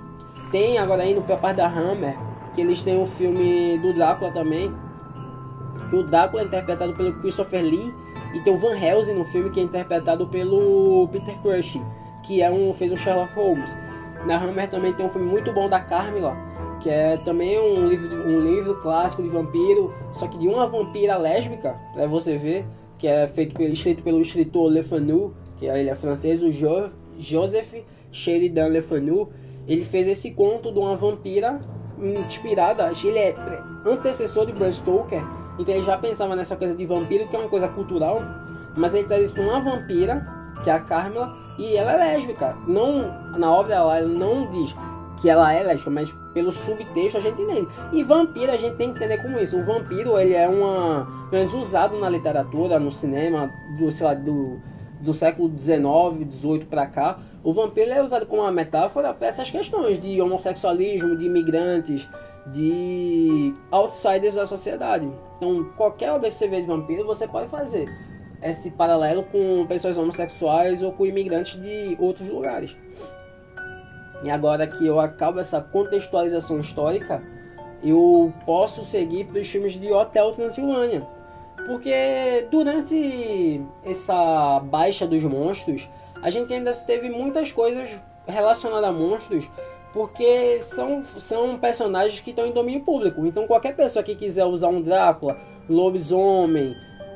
[0.51, 2.17] Tem agora indo pra parte da Hammer,
[2.53, 4.71] que eles têm o filme do Drácula também.
[5.89, 7.93] Que o Drácula é interpretado pelo Christopher Lee
[8.33, 11.83] e tem o Van Helsing no filme que é interpretado pelo Peter Cushing,
[12.23, 13.69] que é um fez o Sherlock Holmes.
[14.25, 16.35] Na Hammer também tem um filme muito bom da Carmila,
[16.81, 21.17] que é também um livro, um livro clássico de vampiro, só que de uma vampira
[21.17, 22.65] lésbica, para você ver,
[22.97, 26.51] que é feito pelo, escrito pelo escritor Le Fanu, que é, ele é francês, o
[26.51, 27.73] jo, Joseph
[28.11, 29.29] Sheridan Le Fanu.
[29.67, 31.59] Ele fez esse conto de uma vampira
[32.25, 33.33] inspirada, ele é
[33.85, 35.21] antecessor de Bram Stoker,
[35.57, 38.21] então ele já pensava nessa coisa de vampiro, que é uma coisa cultural,
[38.75, 40.25] mas ele traz isso uma vampira,
[40.63, 42.55] que é a Carmela, e ela é lésbica.
[42.67, 44.75] Não, na obra ela não diz
[45.19, 47.67] que ela é lésbica, mas pelo subtexto a gente entende.
[47.91, 49.59] E vampiro a gente tem que entender como isso.
[49.59, 54.61] O vampiro ele é uma, menos usado na literatura, no cinema, do, sei lá, do,
[55.01, 57.19] do século 19, 18 para cá.
[57.43, 62.07] O vampiro é usado como uma metáfora para essas questões de homossexualismo, de imigrantes,
[62.51, 65.09] de outsiders da sociedade.
[65.37, 67.87] Então, qualquer obra de vampiro, você pode fazer
[68.41, 72.75] esse paralelo com pessoas homossexuais ou com imigrantes de outros lugares.
[74.23, 77.21] E agora que eu acabo essa contextualização histórica,
[77.83, 81.05] eu posso seguir para os filmes de Hotel Transilvânia.
[81.65, 85.87] Porque durante essa baixa dos monstros,
[86.21, 87.89] a gente ainda teve muitas coisas
[88.25, 89.47] relacionadas a monstros,
[89.93, 93.25] porque são, são personagens que estão em domínio público.
[93.25, 95.37] Então qualquer pessoa que quiser usar um Drácula,
[95.69, 96.75] um lobisomem,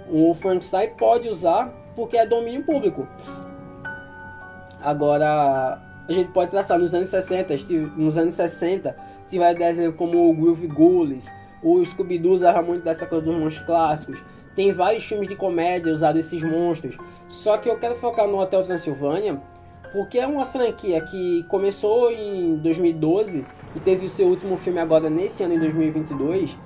[0.09, 3.07] um Frankenstein pode usar, porque é domínio público.
[4.81, 7.53] Agora, a gente pode traçar nos anos 60,
[7.95, 8.95] nos anos 60,
[9.29, 11.27] tiver desenho como o Groove Ghouls,
[11.63, 14.19] o Scooby-Doo usava muito dessa coisa dos monstros clássicos.
[14.55, 16.97] Tem vários filmes de comédia usando esses monstros.
[17.29, 19.39] Só que eu quero focar no Hotel Transilvânia,
[19.91, 25.09] porque é uma franquia que começou em 2012 e teve o seu último filme agora
[25.09, 26.57] nesse ano, em 2022.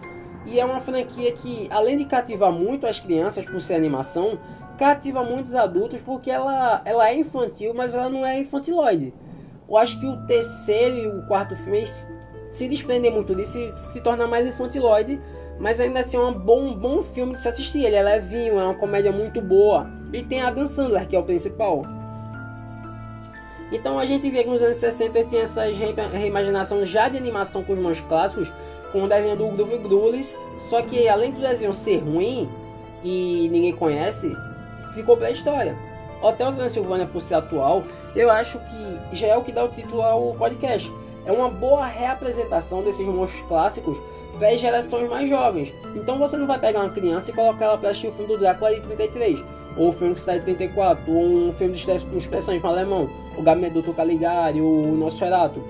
[0.46, 4.38] E é uma franquia que, além de cativar muito as crianças por ser animação,
[4.78, 9.14] cativa muitos adultos porque ela, ela é infantil, mas ela não é infantiloide.
[9.68, 11.84] Eu acho que o terceiro e o quarto filme
[12.52, 15.20] se desprendem muito disso e se torna mais infantiloide,
[15.60, 17.84] mas ainda assim é um bom, bom filme de se assistir.
[17.84, 19.90] Ele é levinho, é uma comédia muito boa.
[20.14, 21.84] E tem a Dan Sandler, que é o principal.
[23.76, 25.64] Então a gente vê que nos anos 60 tinha essa
[26.14, 28.50] reimaginação já de animação com os mãos clássicos,
[28.94, 32.50] com o desenho do Groove Grullis, só que além do desenho ser ruim
[33.04, 34.34] e ninguém conhece,
[34.94, 35.78] ficou pra história.
[36.22, 37.84] Hotel Transilvânia, por ser atual,
[38.16, 40.90] eu acho que já é o que dá o título ao podcast.
[41.26, 43.98] É uma boa reapresentação desses monstros clássicos
[44.40, 45.74] para as gerações mais jovens.
[45.94, 48.40] Então você não vai pegar uma criança e colocar ela para assistir o filme do
[48.40, 49.44] Drácula de 33,
[49.78, 53.74] ou o filme que está de 34, ou um filme de expressões alemão, o Gabinete
[53.82, 55.62] do Caligari, ou o Nosferatu.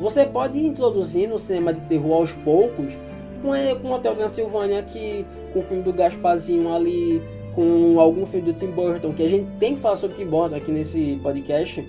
[0.00, 2.94] Você pode ir introduzindo o cinema de terror aos poucos,
[3.42, 7.22] com, com o Hotel Transilvânia aqui, com o filme do Gasparzinho ali,
[7.54, 10.56] com algum filme do Tim Burton, que a gente tem que falar sobre Tim Burton
[10.56, 11.84] aqui nesse podcast.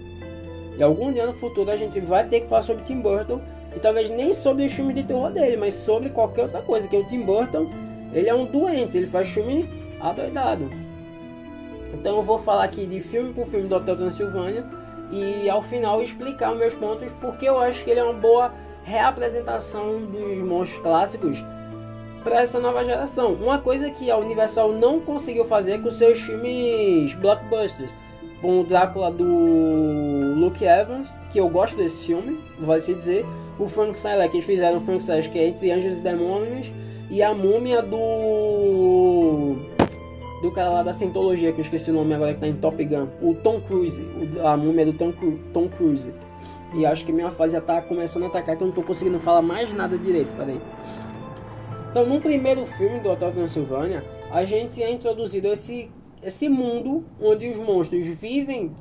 [0.78, 3.40] E algum dia no futuro a gente vai ter que falar sobre Tim Burton.
[3.76, 6.88] E talvez nem sobre os filmes de terror dele, mas sobre qualquer outra coisa.
[6.88, 7.68] Que o Tim Burton,
[8.14, 9.68] ele é um doente, ele faz filme
[10.00, 10.70] adoidado.
[11.94, 14.66] Então eu vou falar aqui de filme por filme do Hotel Transilvânia.
[15.12, 18.52] E ao final explicar meus pontos, porque eu acho que ele é uma boa
[18.84, 21.38] reapresentação dos monstros clássicos
[22.24, 23.34] para essa nova geração.
[23.34, 27.92] Uma coisa que a Universal não conseguiu fazer com seus filmes blockbusters.
[28.42, 29.24] Com o Drácula do
[30.36, 33.26] Luke Evans, que eu gosto desse filme, vai se dizer.
[33.58, 36.72] O Frankenstein, lá, que eles fizeram o Frankenstein, que é Entre Anjos e Demônios.
[37.10, 37.98] E a múmia do.
[40.44, 42.84] Do cara lá da Scientologia, que eu esqueci o nome agora, que tá em Top
[42.84, 43.08] Gun.
[43.22, 44.06] O Tom Cruise.
[44.44, 45.14] A múmia do Tom,
[45.54, 46.14] Tom Cruise.
[46.74, 49.18] E acho que minha fase já tá começando a atacar, que eu não tô conseguindo
[49.20, 50.28] falar mais nada direito.
[50.36, 50.60] Peraí.
[51.90, 55.90] Então, no primeiro filme do Hotel Transilvânia, a gente é introduzido esse,
[56.22, 58.74] esse mundo onde os monstros vivem,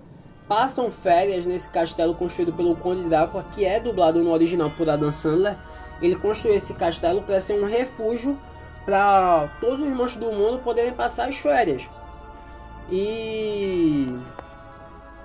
[0.49, 5.13] passam férias nesse castelo construído pelo Conde Drácula, que é dublado no original por Adam
[5.13, 5.57] Sandler.
[6.01, 8.37] Ele construiu esse castelo para ser um refúgio
[8.85, 11.83] para todos os monstros do mundo poderem passar as férias.
[12.91, 14.07] E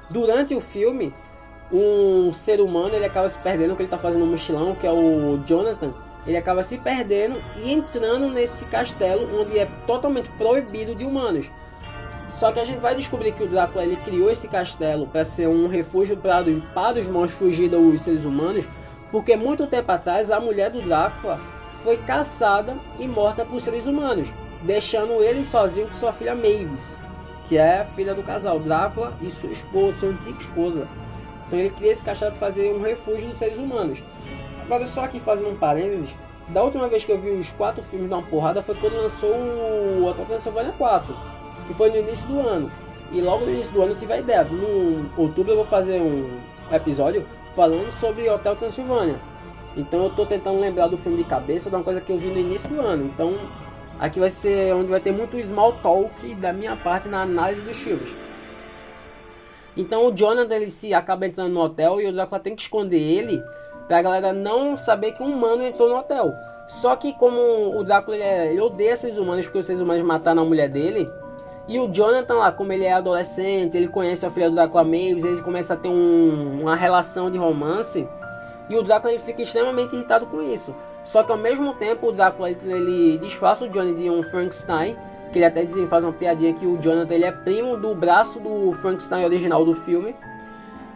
[0.09, 1.13] durante o filme,
[1.71, 4.91] um ser humano ele acaba se perdendo, que ele está fazendo um mochilão, que é
[4.91, 5.93] o Jonathan.
[6.25, 11.49] Ele acaba se perdendo e entrando nesse castelo onde é totalmente proibido de humanos.
[12.33, 15.47] Só que a gente vai descobrir que o Drácula ele criou esse castelo para ser
[15.47, 16.43] um refúgio para,
[16.73, 18.67] para os monstros fugir dos seres humanos,
[19.09, 21.39] porque muito tempo atrás a mulher do Drácula
[21.83, 24.27] foi caçada e morta por seres humanos,
[24.63, 26.95] deixando ele sozinho com sua filha Mavis,
[27.47, 30.87] que é filha do casal Drácula e sua esposa, sua antiga esposa.
[31.45, 33.99] Então ele cria esse castelo para fazer um refúgio dos seres humanos.
[34.63, 36.09] Agora só aqui fazendo um parênteses,
[36.49, 39.33] da última vez que eu vi os quatro filmes dar uma porrada foi quando lançou
[39.33, 41.37] o Hotel Transylvania 4
[41.67, 42.71] que foi no início do ano.
[43.11, 44.43] E logo no início do ano eu tive a ideia.
[44.45, 46.39] No outubro eu vou fazer um
[46.71, 49.15] episódio falando sobre Hotel Transilvânia.
[49.77, 52.27] Então eu estou tentando lembrar do filme de cabeça de uma coisa que eu vi
[52.27, 53.05] no início do ano.
[53.05, 53.33] Então
[53.99, 57.77] aqui vai ser onde vai ter muito small talk da minha parte na análise dos
[57.77, 58.09] filmes.
[59.75, 62.99] Então o Jonathan ele se acaba entrando no hotel e o Drácula tem que esconder
[62.99, 63.41] ele
[63.87, 66.33] pra galera não saber que um humano entrou no hotel.
[66.67, 70.03] Só que como o Drácula ele, é, ele odeia seres humanos porque os seres humanos
[70.03, 71.07] mataram a mulher dele,
[71.67, 75.25] e o Jonathan lá, como ele é adolescente, ele conhece a filha do Drácula Mavis,
[75.25, 78.07] eles começam a ter um, uma relação de romance.
[78.69, 80.75] E o Drácula ele fica extremamente irritado com isso.
[81.03, 84.95] Só que ao mesmo tempo o Drácula ele, ele disfarça o Johnny de um Frankenstein.
[85.31, 88.39] Que ele até diz, faz uma piadinha que o Jonathan ele é primo do braço
[88.39, 90.15] do Frankenstein original do filme.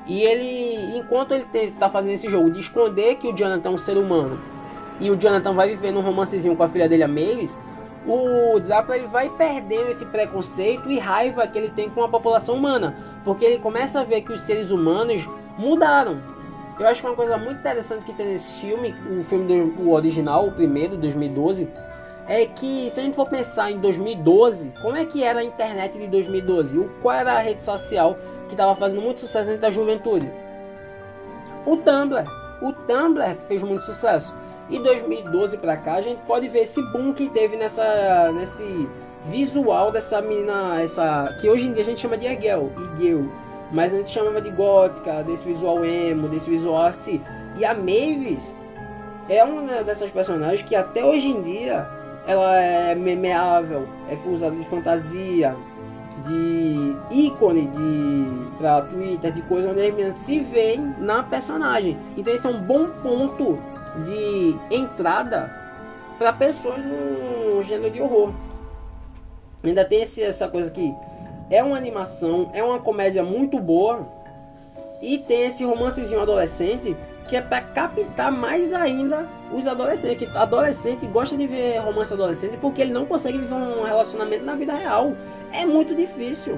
[0.08, 3.78] E ele, enquanto ele está fazendo esse jogo de esconder que o Jonathan é um
[3.78, 4.40] ser humano
[5.02, 7.58] e o Jonathan vai vivendo um romancezinho com a filha dele, a Mavis,
[8.06, 12.56] o Drácula ele vai perdendo esse preconceito e raiva que ele tem com a população
[12.56, 16.20] humana, porque ele começa a ver que os seres humanos mudaram.
[16.82, 19.92] Eu acho que uma coisa muito interessante que tem nesse filme, o filme do o
[19.92, 21.70] original, o primeiro, 2012,
[22.28, 26.00] é que se a gente for pensar em 2012, como é que era a internet
[26.00, 26.80] de 2012?
[26.80, 28.18] O, qual era a rede social
[28.48, 30.28] que estava fazendo muito sucesso entre a juventude?
[31.68, 32.26] O Tumblr.
[32.64, 34.34] O Tumblr fez muito sucesso.
[34.68, 38.90] E 2012 pra cá a gente pode ver esse boom que teve nessa nesse
[39.26, 43.30] visual dessa menina, essa que hoje em dia a gente chama de Egel, Igel,
[43.72, 47.22] mas a gente chamava de gótica, desse visual emo, desse visual assim.
[47.58, 48.54] E a Mavis
[49.30, 51.88] é uma dessas personagens que até hoje em dia
[52.28, 55.56] ela é memeável, é usada de fantasia,
[56.26, 61.98] de ícone de para Twitter, de coisa onde as meninas se veem na personagem.
[62.16, 63.58] Então esse é um bom ponto
[64.06, 65.52] de entrada
[66.18, 68.32] para pessoas no gênero de horror.
[69.64, 70.94] Ainda tem esse, essa coisa que
[71.52, 74.08] é uma animação, é uma comédia muito boa
[75.02, 76.96] e tem esse romancezinho adolescente
[77.28, 80.18] que é para captar mais ainda os adolescentes.
[80.18, 84.56] Que adolescente gosta de ver romance adolescente porque ele não consegue viver um relacionamento na
[84.56, 85.14] vida real.
[85.54, 86.58] É muito difícil.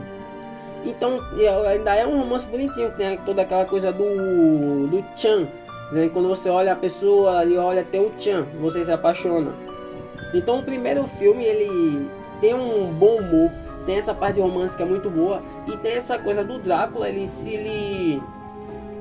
[0.85, 1.19] Então,
[1.67, 5.47] ainda é um romance bonitinho, tem toda aquela coisa do, do Chan,
[5.91, 9.53] que quando você olha a pessoa, ele olha até o Chan, você se apaixona.
[10.33, 12.09] Então o primeiro filme ele
[12.41, 13.49] tem um bom humor,
[13.85, 17.09] tem essa parte de romance que é muito boa e tem essa coisa do Drácula,
[17.09, 18.21] ele se ele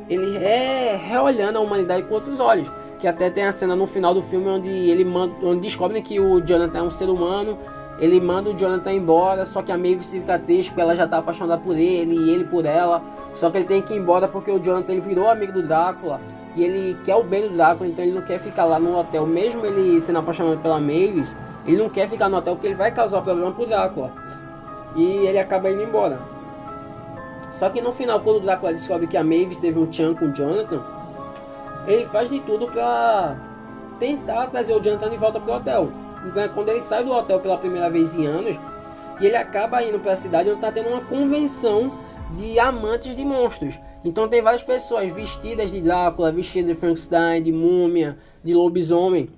[0.08, 2.68] ele é reolhando a humanidade com outros olhos,
[2.98, 6.20] que até tem a cena no final do filme onde ele manda, onde descobrem que
[6.20, 7.56] o Jonathan é um ser humano,
[7.98, 11.18] ele manda o Jonathan embora, só que a Maeve fica triste porque ela já tá
[11.18, 13.02] apaixonada por ele e ele por ela,
[13.34, 16.20] só que ele tem que ir embora porque o Jonathan ele virou amigo do Drácula
[16.54, 19.26] e ele quer o bem do Drácula, então ele não quer ficar lá no hotel,
[19.26, 22.92] mesmo ele sendo apaixonado pela Mavis, ele não quer ficar no hotel porque ele vai
[22.92, 24.12] causar problema pro Drácula.
[24.96, 26.20] E ele acaba indo embora.
[27.58, 30.26] Só que no final, quando o Drácula descobre que a Mavis teve um tchan com
[30.26, 30.82] o Jonathan,
[31.86, 33.36] ele faz de tudo pra
[33.98, 35.88] tentar trazer o Jonathan de volta pro hotel.
[36.26, 38.56] Então, quando ele sai do hotel pela primeira vez em anos,
[39.20, 41.92] e ele acaba indo para a cidade onde está tendo uma convenção
[42.36, 43.78] de amantes de monstros.
[44.04, 49.30] Então tem várias pessoas vestidas de Drácula, vestidas de Frankenstein, de múmia, de lobisomem.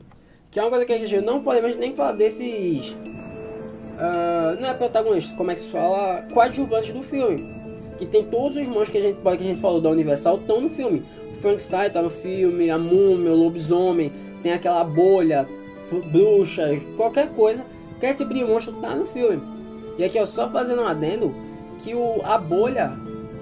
[0.51, 2.97] Que é uma coisa que a gente não podemos nem falar desses.
[3.95, 6.23] Uh, não é protagonista, como é que se fala?
[6.33, 7.55] Coadjuvantes do filme.
[7.99, 10.61] Que tem todos os monstros que a gente, que a gente falou da Universal estão
[10.61, 11.05] no filme.
[11.33, 14.13] O Frankenstein está no filme, a múmia, o lobisomem,
[14.43, 15.47] tem aquela bolha,
[16.11, 17.65] bruxas, qualquer coisa.
[17.93, 19.41] Qualquer tipo de monstro está no filme.
[19.97, 21.35] E aqui, ó, só fazendo um adendo,
[21.83, 22.93] que o, a bolha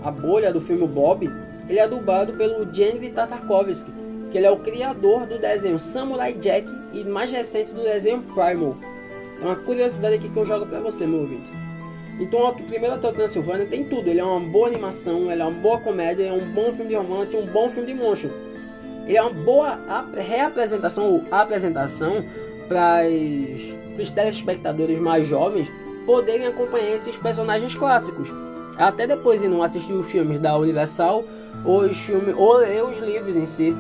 [0.05, 1.31] a bolha do filme Bob,
[1.69, 3.91] ele é dublado pelo Genndy Tartakovsky,
[4.31, 8.77] que ele é o criador do desenho Samurai Jack e mais recente do desenho Primal.
[9.43, 11.51] Uma curiosidade aqui que eu jogo para você, meu ouvinte.
[12.21, 14.09] Então, o primeiro Hotel Transilvânia tem tudo.
[14.09, 16.95] Ele é uma boa animação, ele é uma boa comédia, é um bom filme de
[16.95, 18.31] romance, um bom filme de monstro.
[19.07, 19.79] Ele é uma boa
[20.15, 22.25] reapresentação ou apresentação
[22.69, 23.01] para
[24.01, 25.69] os telespectadores mais jovens
[26.07, 28.29] poderem acompanhar esses personagens clássicos.
[28.77, 31.25] Até depois de não assistir os filmes da Universal
[31.65, 33.77] ou, os filmes, ou ler os livros em si.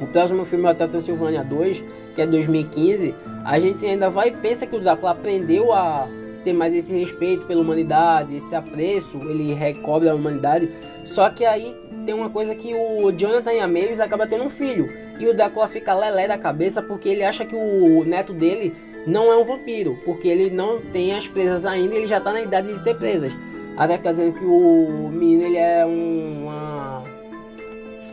[0.00, 3.14] O próximo filme é Hotel Transilvânia 2, que é 2015,
[3.46, 6.08] a gente ainda vai e pensa que o Drácula aprendeu a
[6.42, 10.68] ter mais esse respeito pela humanidade, esse apreço, ele recobre a humanidade.
[11.04, 14.50] Só que aí tem uma coisa que o Jonathan e a Mavis acaba tendo um
[14.50, 14.88] filho.
[15.20, 18.74] E o Drácula fica lelé da cabeça porque ele acha que o neto dele
[19.06, 22.42] não é um vampiro, porque ele não tem as presas ainda, ele já está na
[22.42, 23.32] idade de ter presas.
[23.76, 27.04] Até fica dizendo que o menino ele é uma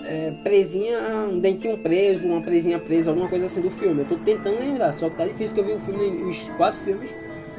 [0.05, 0.99] é, presinha,
[1.29, 4.01] um dentinho preso, uma presinha presa, alguma coisa assim do filme.
[4.01, 6.79] Eu tô tentando lembrar, só que tá difícil que eu vi o filme, os quatro
[6.81, 7.09] filmes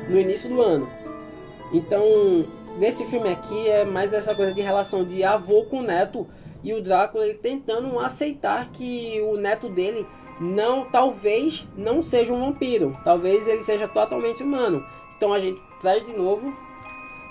[0.08, 0.88] no início do ano.
[1.72, 2.46] Então,
[2.78, 6.26] nesse filme aqui é mais essa coisa de relação de avô com neto
[6.62, 10.06] e o Drácula ele tentando aceitar que o neto dele
[10.40, 14.84] não, talvez não seja um vampiro, talvez ele seja totalmente humano.
[15.16, 16.52] Então a gente traz de novo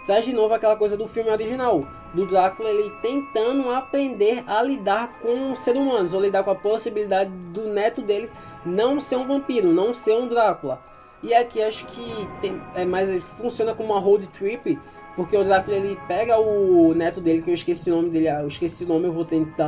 [0.06, 5.20] traz de novo aquela coisa do filme original, do Drácula ele tentando aprender a lidar
[5.22, 8.30] com seres humanos, ou lidar com a possibilidade do neto dele
[8.66, 10.80] não ser um vampiro, não ser um Drácula.
[11.22, 14.78] E aqui acho que tem, é mais funciona como uma road trip,
[15.16, 18.42] porque o Drácula ele pega o neto dele, que eu esqueci o nome dele, ah,
[18.42, 19.66] eu esqueci o nome, eu vou tentar.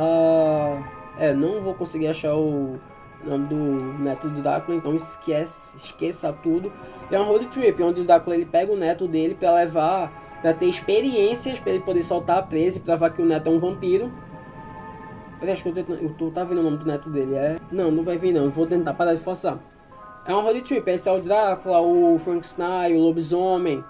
[1.18, 2.74] É, não vou conseguir achar o
[3.24, 3.56] nome do
[4.02, 6.70] neto do Drácula, então esquece, esqueça tudo.
[7.10, 10.54] É uma road trip, onde o Drácula ele pega o neto dele para levar para
[10.54, 13.58] ter experiências, para ele poder soltar a presa e provar que o neto é um
[13.58, 14.12] vampiro.
[15.38, 17.56] Peraí, acho que eu, tô, eu tô, tá vendo o nome do neto dele, é?
[17.70, 19.58] Não, não vai vir não, vou tentar parar de forçar.
[20.26, 23.84] É uma road trip, esse é o Drácula, o Frankenstein, o Lobisomem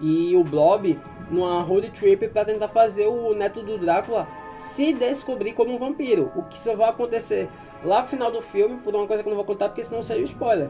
[0.00, 0.98] e o Blob
[1.30, 4.26] numa road trip para tentar fazer o neto do Drácula
[4.56, 6.30] se descobrir como um vampiro.
[6.36, 7.48] O que só vai acontecer
[7.84, 10.02] lá no final do filme, por uma coisa que eu não vou contar porque senão
[10.02, 10.68] seria spoiler.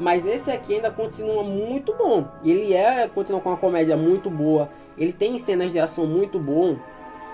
[0.00, 2.28] Mas esse aqui ainda continua muito bom.
[2.44, 4.68] Ele é continua com uma comédia muito boa.
[4.96, 6.76] Ele tem cenas de ação muito bom.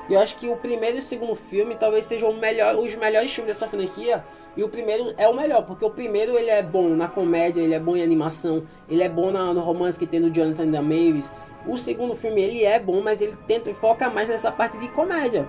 [0.08, 3.32] E eu acho que o primeiro e o segundo filme talvez sejam melhor, os melhores
[3.32, 4.24] filmes dessa franquia.
[4.56, 7.74] E o primeiro é o melhor, porque o primeiro ele é bom na comédia, ele
[7.74, 10.80] é bom em animação, ele é bom na, no romance que tem do Jonathan da
[10.80, 11.30] Mavis.
[11.66, 14.88] O segundo filme ele é bom, mas ele tenta e foca mais nessa parte de
[14.88, 15.48] comédia.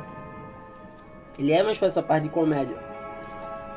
[1.38, 2.78] Ele é mais para essa parte de comédia.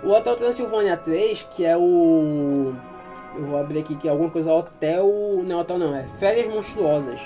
[0.03, 2.73] O Hotel Transilvânia 3, que é o
[3.37, 5.09] eu vou abrir aqui que é alguma coisa hotel.
[5.45, 7.21] Não, hotel não, é Férias Monstruosas.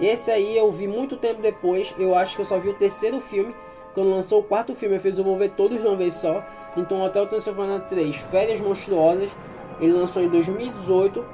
[0.00, 1.94] Esse aí eu vi muito tempo depois.
[1.98, 3.54] Eu acho que eu só vi o terceiro filme.
[3.94, 6.44] Quando lançou o quarto filme, eu fiz eu vou ver todos de uma vez só.
[6.76, 9.30] Então, Hotel Transilvânia 3, Férias Monstruosas.
[9.80, 11.24] Ele lançou em 2018.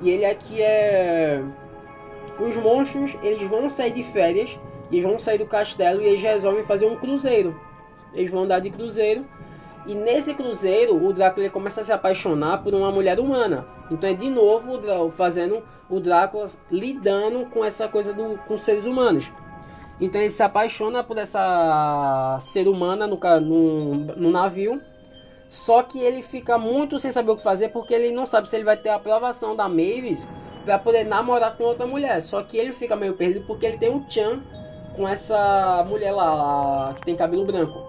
[0.00, 1.42] E ele aqui é.
[2.38, 4.58] Os monstros eles vão sair de férias.
[4.90, 7.54] Eles vão sair do castelo e eles resolvem fazer um cruzeiro.
[8.14, 9.24] Eles vão andar de cruzeiro
[9.88, 13.66] e nesse cruzeiro, o Drácula começa a se apaixonar por uma mulher humana.
[13.90, 14.78] Então é de novo
[15.12, 19.32] fazendo o Drácula lidando com essa coisa do, com seres humanos.
[19.98, 24.78] Então ele se apaixona por essa ser humana no, no, no navio.
[25.48, 28.56] Só que ele fica muito sem saber o que fazer porque ele não sabe se
[28.56, 30.28] ele vai ter a aprovação da Mavis
[30.66, 32.20] para poder namorar com outra mulher.
[32.20, 34.42] Só que ele fica meio perdido porque ele tem um Chan
[34.94, 37.87] com essa mulher lá que tem cabelo branco.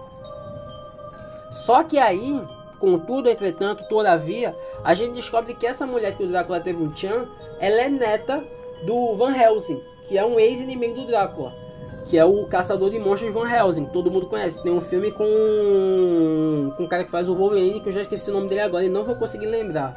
[1.64, 2.40] Só que aí,
[2.78, 7.26] contudo, entretanto, todavia, a gente descobre que essa mulher que o Drácula teve um Chan,
[7.58, 8.42] ela é neta
[8.84, 11.52] do Van Helsing, que é um ex-inimigo do Drácula,
[12.06, 13.86] que é o caçador de monstros Van Helsing.
[13.86, 14.62] Todo mundo conhece.
[14.62, 18.30] Tem um filme com com um cara que faz o Wolverine, que eu já esqueci
[18.30, 19.94] o nome dele agora e não vou conseguir lembrar.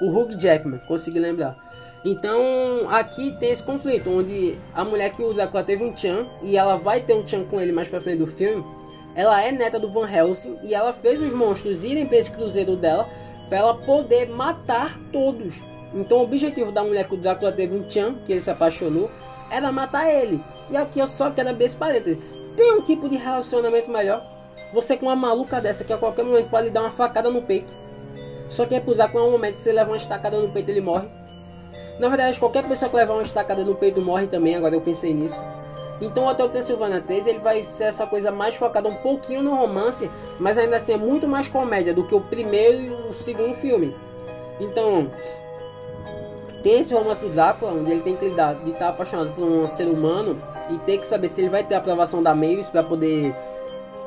[0.00, 1.56] O Hugh Jackman, consegui lembrar.
[2.04, 6.56] Então, aqui tem esse conflito, onde a mulher que o Drácula teve um Chan, e
[6.56, 8.64] ela vai ter um Chan com ele mais pra frente do filme,
[9.16, 12.76] ela é neta do Van Helsing e ela fez os monstros irem para esse cruzeiro
[12.76, 13.08] dela
[13.48, 15.54] para ela poder matar todos.
[15.94, 19.10] Então o objetivo da mulher que o Drácula teve um Chan, que ele se apaixonou,
[19.50, 20.44] era matar ele.
[20.70, 22.22] E aqui eu só quero abrir esse parênteses.
[22.56, 24.22] Tem um tipo de relacionamento melhor.
[24.74, 27.40] Você com uma maluca dessa que a qualquer momento pode lhe dar uma facada no
[27.40, 27.68] peito.
[28.50, 31.08] Só que é pro Drácula, um momento você leva uma estacada no peito ele morre.
[31.98, 35.14] Na verdade, qualquer pessoa que levar uma estacada no peito morre também, agora eu pensei
[35.14, 35.40] nisso.
[36.00, 39.54] Então o Hotel Transilvânia 3 ele vai ser essa coisa mais focada um pouquinho no
[39.54, 43.54] romance, mas ainda assim é muito mais comédia do que o primeiro e o segundo
[43.54, 43.96] filme.
[44.60, 45.10] Então,
[46.62, 49.66] tem esse romance do Drácula, onde ele tem que lidar de estar apaixonado por um
[49.68, 50.40] ser humano
[50.70, 53.34] e ter que saber se ele vai ter a aprovação da Mavis para poder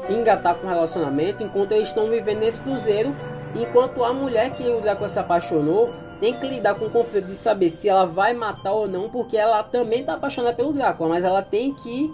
[0.10, 3.16] engatar com o relacionamento, enquanto eles estão vivendo nesse cruzeiro,
[3.56, 7.36] enquanto a mulher que o Drácula se apaixonou tem que lidar com o conflito de
[7.36, 11.24] saber se ela vai matar ou não, porque ela também está apaixonada pelo Drácula, mas
[11.24, 12.14] ela tem que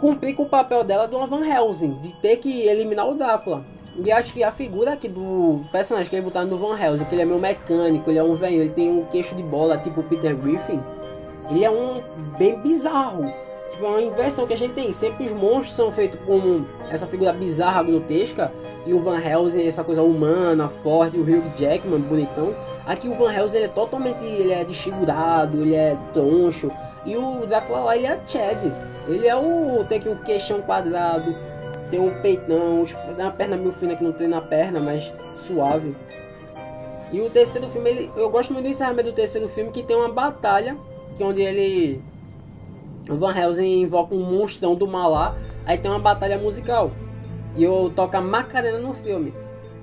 [0.00, 3.64] cumprir com o papel dela do Van Helsing, de ter que eliminar o Drácula.
[3.96, 7.14] E acho que a figura aqui do personagem que ele botaram no Van Helsing, que
[7.14, 10.02] ele é meio mecânico, ele é um velho, ele tem um queixo de bola tipo
[10.02, 10.80] Peter Griffin,
[11.48, 12.02] ele é um
[12.36, 13.24] bem bizarro.
[13.74, 14.92] Tipo, é uma inversão que a gente tem.
[14.92, 18.52] Sempre os monstros são feitos com essa figura bizarra, grotesca,
[18.86, 22.54] e o Van Helsing essa coisa humana, forte, o Hugh Jackman, bonitão.
[22.86, 26.70] Aqui o Van Helsing ele é totalmente ele é desfigurado, ele é troncho.
[27.04, 28.62] E o Drácula lá ele é Chad.
[29.08, 29.84] Ele é o.
[29.88, 31.34] tem aqui um queixão quadrado,
[31.90, 32.86] tem um peitão,
[33.18, 35.96] uma perna meio fina que não tem na perna, mas suave.
[37.12, 39.96] E o terceiro filme, ele, eu gosto muito do encerramento do terceiro filme que tem
[39.96, 40.76] uma batalha,
[41.16, 42.00] que é onde ele
[43.06, 45.36] Van Helsing invoca um monstrão do mal lá,
[45.66, 46.90] aí tem uma batalha musical.
[47.56, 49.32] E eu toca Macarena no filme.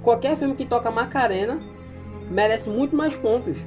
[0.03, 1.59] Qualquer filme que toca Macarena
[2.29, 3.57] merece muito mais pontos.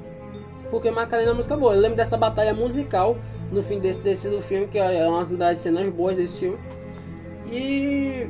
[0.70, 1.74] Porque Macarena é uma música boa.
[1.74, 3.16] Eu lembro dessa batalha musical
[3.52, 6.58] no fim desse, desse do filme, que é uma das cenas boas desse filme.
[7.46, 8.26] E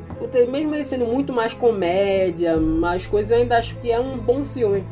[0.49, 4.43] mesmo ele sendo muito mais comédia, mais coisas, eu ainda acho que é um bom
[4.45, 4.83] filme.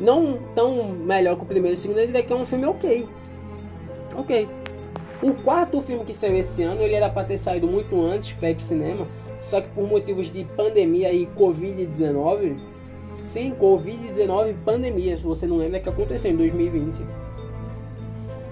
[0.00, 3.06] Não tão melhor que o primeiro e o segundo, é que é um filme ok.
[4.16, 4.48] Ok.
[5.20, 8.50] O quarto filme que saiu esse ano, ele era para ter saído muito antes para
[8.50, 9.04] ir cinema,
[9.42, 12.56] só que por motivos de pandemia e Covid-19,
[13.24, 17.02] sim, Covid-19 pandemia, se você não lembra, é que aconteceu em 2020.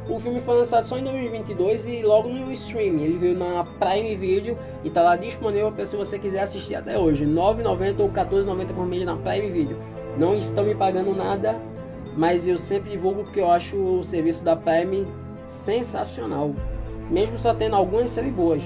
[0.09, 2.99] O filme foi lançado só em 2022 e logo no stream.
[3.01, 6.97] Ele veio na Prime Video e tá lá disponível para se você quiser assistir até
[6.97, 7.25] hoje.
[7.25, 9.77] R$ 9,90 ou R$ 14,90 por mês na Prime Video.
[10.17, 11.57] Não estão me pagando nada,
[12.17, 15.05] mas eu sempre divulgo porque eu acho o serviço da Prime
[15.47, 16.55] sensacional.
[17.11, 18.63] Mesmo só tendo algumas séries boas.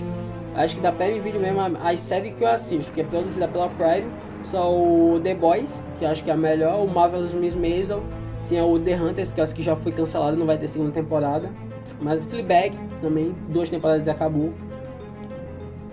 [0.55, 3.68] Acho que da Prime Video mesmo, as séries que eu assisto, que é produzida pela
[3.68, 4.11] Prime,
[4.43, 8.03] são o The Boys, que acho que é a melhor, o Marvelous Miss Maisel,
[8.47, 11.51] tinha o The Hunters, que acho que já foi cancelado, não vai ter segunda temporada.
[12.01, 14.53] Mas o Fleabag também, duas temporadas e acabou.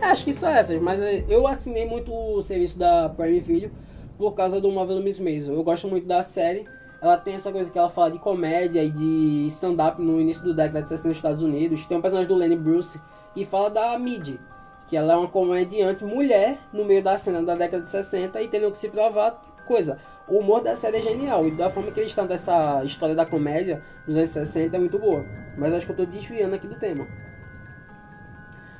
[0.01, 3.71] Acho que só essas, mas eu assinei muito o serviço da Prime Video
[4.17, 5.55] por causa do Marvelous Miss Maisel.
[5.55, 6.65] Eu gosto muito da série
[6.99, 10.53] ela tem essa coisa que ela fala de comédia e de stand-up no início do
[10.53, 11.85] década de 60 nos Estados Unidos.
[11.85, 12.99] Tem um personagem do Lenny Bruce
[13.35, 14.39] e fala da Mid,
[14.87, 18.47] que ela é uma comediante mulher no meio da cena da década de 60 e
[18.47, 19.99] tendo que se provar coisa.
[20.27, 23.25] O humor da série é genial e da forma que eles estão dessa história da
[23.25, 25.23] comédia dos anos 60 é muito boa.
[25.55, 27.07] Mas acho que eu estou desviando aqui do tema.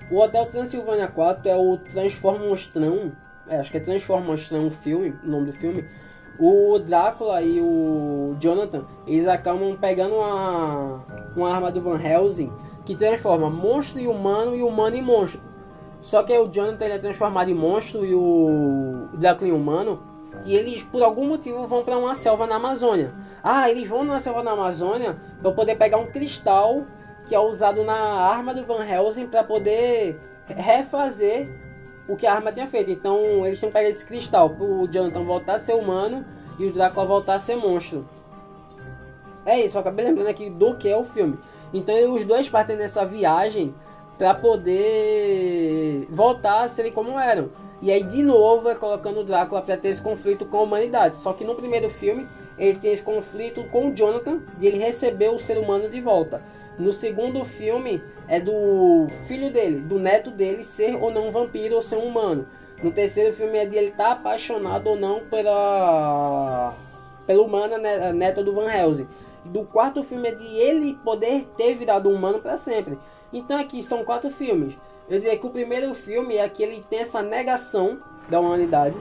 [0.10, 3.12] O Hotel Transilvânia 4 é o Transforma Monstrão.
[3.48, 5.88] É, acho que é Transforma Monstrão o filme, o nome do filme
[6.40, 11.04] o Drácula e o Jonathan, eles acabam pegando uma,
[11.36, 12.52] uma arma do Van Helsing
[12.86, 15.42] que transforma monstro em humano e humano em monstro.
[16.02, 20.00] Só que o Jonathan ele é transformado em monstro e o Drácula em humano.
[20.46, 23.12] E eles, por algum motivo, vão para uma selva na Amazônia.
[23.44, 26.84] Ah, eles vão na selva na Amazônia para poder pegar um cristal
[27.28, 31.50] que é usado na arma do Van Helsing para poder refazer
[32.08, 32.90] o que a arma tinha feito.
[32.92, 36.26] Então eles têm que pegar esse cristal pro Jonathan voltar a ser humano
[36.60, 38.08] e o Drácula voltar a ser monstro.
[39.46, 41.38] É isso, eu acabei lembrando aqui do que é o filme.
[41.74, 43.74] Então os dois partem nessa viagem
[44.18, 47.50] para poder voltar a serem como eram.
[47.82, 51.16] E aí de novo é colocando o Drácula para ter esse conflito com a humanidade.
[51.18, 52.28] Só que no primeiro filme
[52.58, 56.42] ele tem esse conflito com o Jonathan de ele receber o ser humano de volta.
[56.78, 61.76] No segundo filme é do filho dele, do neto dele ser ou não um vampiro
[61.76, 62.48] ou ser um humano.
[62.84, 66.76] No terceiro filme é de ele estar tá apaixonado ou não pela
[67.26, 69.08] pela humana né, neta do Van Helsing.
[69.44, 72.98] Do quarto filme é de ele poder ter virado humano para sempre.
[73.34, 74.76] Então aqui são quatro filmes.
[75.10, 77.98] Eu diria que o primeiro filme é que ele tem essa negação
[78.30, 78.98] da humanidade.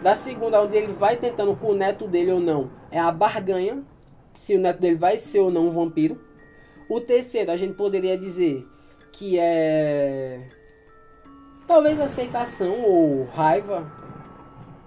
[0.00, 3.82] Da segunda, onde ele vai tentando com o neto dele ou não, é a barganha.
[4.36, 6.18] Se o neto dele vai ser ou não um vampiro.
[6.90, 8.66] O terceiro, a gente poderia dizer
[9.12, 10.40] que é.
[11.64, 13.88] Talvez aceitação ou raiva.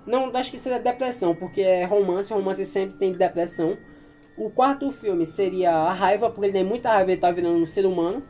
[0.06, 3.78] Não, acho que seria depressão, porque é romance, romance sempre tem depressão.
[4.38, 7.66] O quarto filme seria a raiva, porque ele tem muita raiva, ele tá virando um
[7.66, 8.22] ser humano.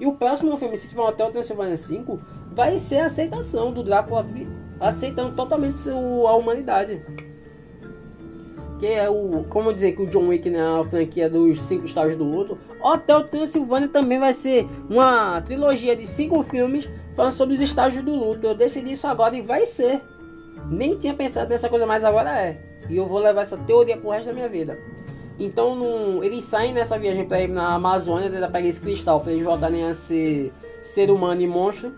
[0.00, 2.20] E o próximo filme, se tiver um Hotel Transilvânia 5,
[2.50, 4.26] vai ser a aceitação do Drácula
[4.80, 7.00] aceitando totalmente a humanidade
[8.82, 9.44] que é o.
[9.48, 12.58] Como dizer que o John Wick na né, franquia dos cinco estágios do luto.
[12.82, 18.12] Hotel Transilvânia também vai ser uma trilogia de cinco filmes falando sobre os estágios do
[18.12, 18.44] luto.
[18.44, 20.02] Eu decidi isso agora e vai ser.
[20.68, 22.60] Nem tinha pensado nessa coisa, mas agora é.
[22.90, 24.76] E eu vou levar essa teoria pro resto da minha vida.
[25.38, 29.30] Então no, eles saem nessa viagem para ir na Amazônia, tentar pegar esse cristal para
[29.30, 30.52] eles voltarem a ser
[30.82, 31.92] ser humano e monstro.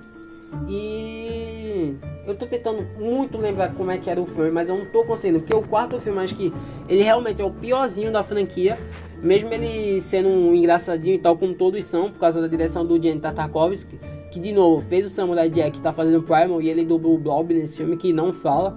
[0.68, 1.96] E
[2.26, 5.04] eu tô tentando muito lembrar como é que era o filme, mas eu não tô
[5.04, 6.52] conseguindo, porque o quarto filme acho que
[6.88, 8.78] ele realmente é o piorzinho da franquia,
[9.22, 13.00] mesmo ele sendo um engraçadinho e tal, como todos são, por causa da direção do
[13.00, 13.98] Jenny Tartakovsky,
[14.30, 17.52] que de novo fez o Samurai Jack, tá fazendo Primal, e ele dublou o Blob
[17.52, 18.76] nesse filme, que não fala,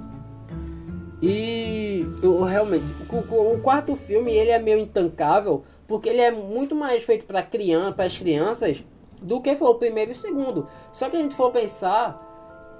[1.21, 6.75] E eu realmente, o, o, quarto filme ele é meio intancável porque ele é muito
[6.75, 8.83] mais feito para criança, para as crianças
[9.21, 10.67] do que foi o primeiro e o segundo.
[10.91, 12.21] Só que a gente for pensar,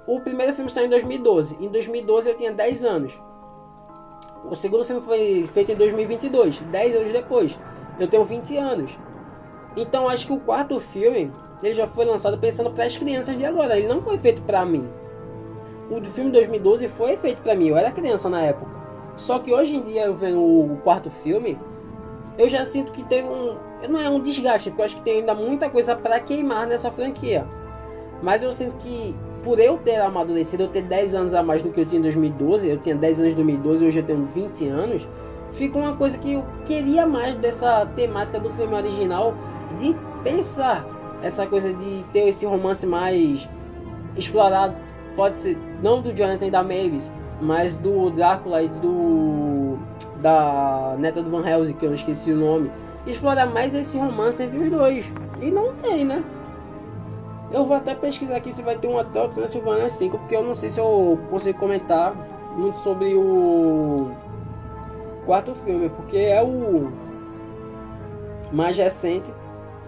[0.06, 1.56] o primeiro filme saiu em 2012.
[1.60, 3.20] Em 2012 eu tinha 10 anos.
[4.44, 7.58] O segundo filme foi feito em 2022, 10 anos depois.
[7.98, 8.92] Eu tenho 20 anos.
[9.76, 11.30] Então acho que o quarto filme
[11.62, 13.76] ele já foi lançado pensando para as crianças de agora.
[13.76, 14.88] Ele não foi feito para mim.
[15.90, 17.68] O filme 2012 foi feito para mim.
[17.68, 18.70] Eu era criança na época.
[19.16, 21.58] Só que hoje em dia eu vendo o quarto filme,
[22.38, 23.56] eu já sinto que teve um,
[23.88, 26.90] não é um desgaste, porque eu acho que tem ainda muita coisa para queimar nessa
[26.90, 27.44] franquia.
[28.22, 31.70] Mas eu sinto que por eu ter amadurecido, eu ter 10 anos a mais do
[31.70, 34.68] que eu tinha em 2012, eu tinha 10 anos em 2012 hoje eu tenho 20
[34.68, 35.08] anos,
[35.52, 39.34] fica uma coisa que eu queria mais dessa temática do filme original,
[39.78, 40.86] de pensar
[41.22, 43.48] essa coisa de ter esse romance mais
[44.16, 44.76] explorado,
[45.16, 47.10] pode ser não do Jonathan e da Mavis,
[47.40, 49.37] mas do Drácula e do
[50.20, 52.70] da neta do Van Helsing, que eu esqueci o nome,
[53.06, 55.04] explorar mais esse romance entre os dois.
[55.40, 56.24] E não tem, né?
[57.50, 60.54] Eu vou até pesquisar aqui se vai ter um Hotel Transilvânia 5, porque eu não
[60.54, 62.14] sei se eu consigo comentar
[62.56, 64.10] muito sobre o
[65.24, 66.92] quarto filme, porque é o
[68.52, 69.32] mais recente,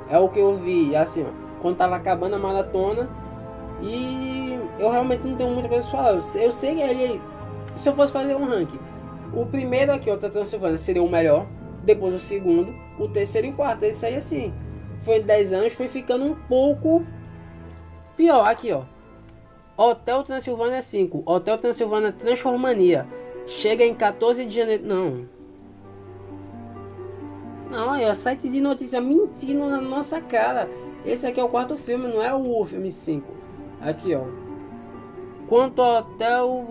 [0.08, 3.08] é o que eu vi, assim, ó, quando tava acabando a maratona,
[3.82, 6.22] e eu realmente não tenho muita coisa pra falar.
[6.34, 7.20] Eu sei que ele,
[7.76, 8.78] se eu fosse fazer um ranking,
[9.34, 11.46] o primeiro aqui, o Hotel Transilvânia, seria o melhor,
[11.84, 13.84] depois o segundo, o terceiro e o quarto.
[13.84, 14.52] Esse aí assim,
[15.02, 17.04] foi 10 anos, foi ficando um pouco
[18.16, 18.44] pior.
[18.44, 18.82] Aqui, ó.
[19.76, 23.06] Hotel Transilvânia 5, Hotel Transilvânia Transformania.
[23.46, 24.84] Chega em 14 de janeiro.
[24.86, 25.28] Não.
[27.70, 30.68] Não, é o site de notícia mentindo na nossa cara.
[31.04, 33.26] Esse aqui é o quarto filme, não é o filme 5.
[33.80, 34.24] Aqui, ó.
[35.48, 36.66] Quanto ao hotel.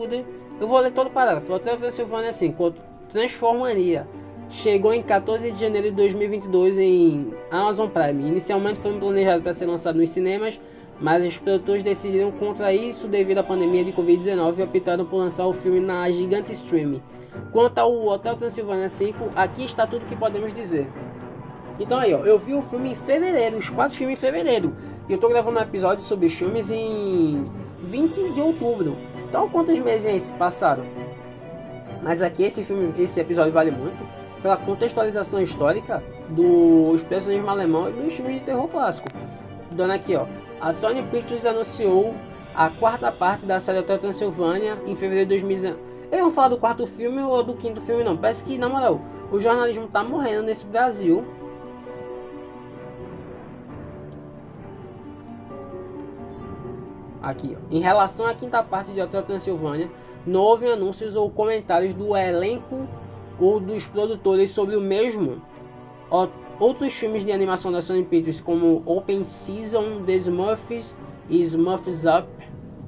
[0.59, 1.53] Eu vou ler todo o parágrafo.
[1.53, 2.73] Hotel Transilvânia 5.
[3.09, 4.05] Transformania
[4.49, 8.27] chegou em 14 de janeiro de 2022 em Amazon Prime.
[8.27, 10.59] Inicialmente foi planejado para ser lançado nos cinemas,
[10.99, 15.47] mas os produtores decidiram contra isso devido à pandemia de Covid-19 e optaram por lançar
[15.47, 17.01] o filme na gigante streaming.
[17.53, 20.89] Quanto ao Hotel Transilvânia 5, aqui está tudo que podemos dizer.
[21.79, 24.75] Então aí, ó, eu vi o filme em fevereiro, os quatro filmes em fevereiro.
[25.07, 27.45] E eu tô gravando um episódio sobre filmes em
[27.81, 28.97] 20 de outubro.
[29.29, 30.83] Então quantos meses passaram?
[32.01, 34.03] Mas aqui esse filme, esse episódio vale muito
[34.41, 39.07] pela contextualização histórica dos personagens alemão e dos filmes de terror clássico.
[39.75, 40.25] Dando aqui, ó.
[40.59, 42.15] A Sony Pictures anunciou
[42.55, 45.79] a quarta parte da série Hotel Transilvânia em fevereiro de 2019.
[46.11, 48.17] Eu vou falar do quarto filme ou do quinto filme, não.
[48.17, 48.99] Parece que, na moral,
[49.31, 51.23] o jornalismo tá morrendo nesse Brasil.
[57.21, 57.75] Aqui, ó.
[57.75, 59.89] Em relação à quinta parte de Hotel Transilvânia,
[60.25, 62.87] não houve anúncios ou comentários do elenco
[63.39, 65.41] ou dos produtores sobre o mesmo.
[66.59, 70.95] Outros filmes de animação da Sony Pictures, como Open Season, The Smurfs
[71.29, 72.27] e Smurfs Up.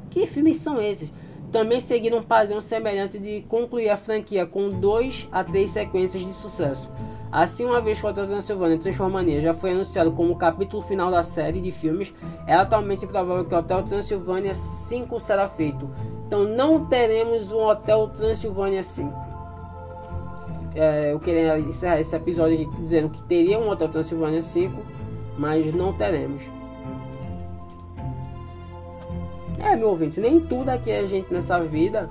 [0.09, 1.09] Que filmes são esses?
[1.51, 6.33] Também seguiram um padrão semelhante de concluir a franquia com dois a três sequências de
[6.33, 6.89] sucesso.
[7.31, 11.09] Assim, uma vez que o Hotel Transilvânia Transformania já foi anunciado como o capítulo final
[11.09, 12.13] da série de filmes,
[12.45, 15.89] é altamente provável que o Hotel Transilvânia 5 será feito.
[16.27, 19.31] Então não teremos um Hotel Transilvânia 5
[20.75, 24.81] é, eu queria encerrar esse episódio aqui dizendo que teria um Hotel Transilvânia 5,
[25.37, 26.41] mas não teremos.
[29.59, 32.09] É, meu ouvinte, nem tudo aqui a gente nessa vida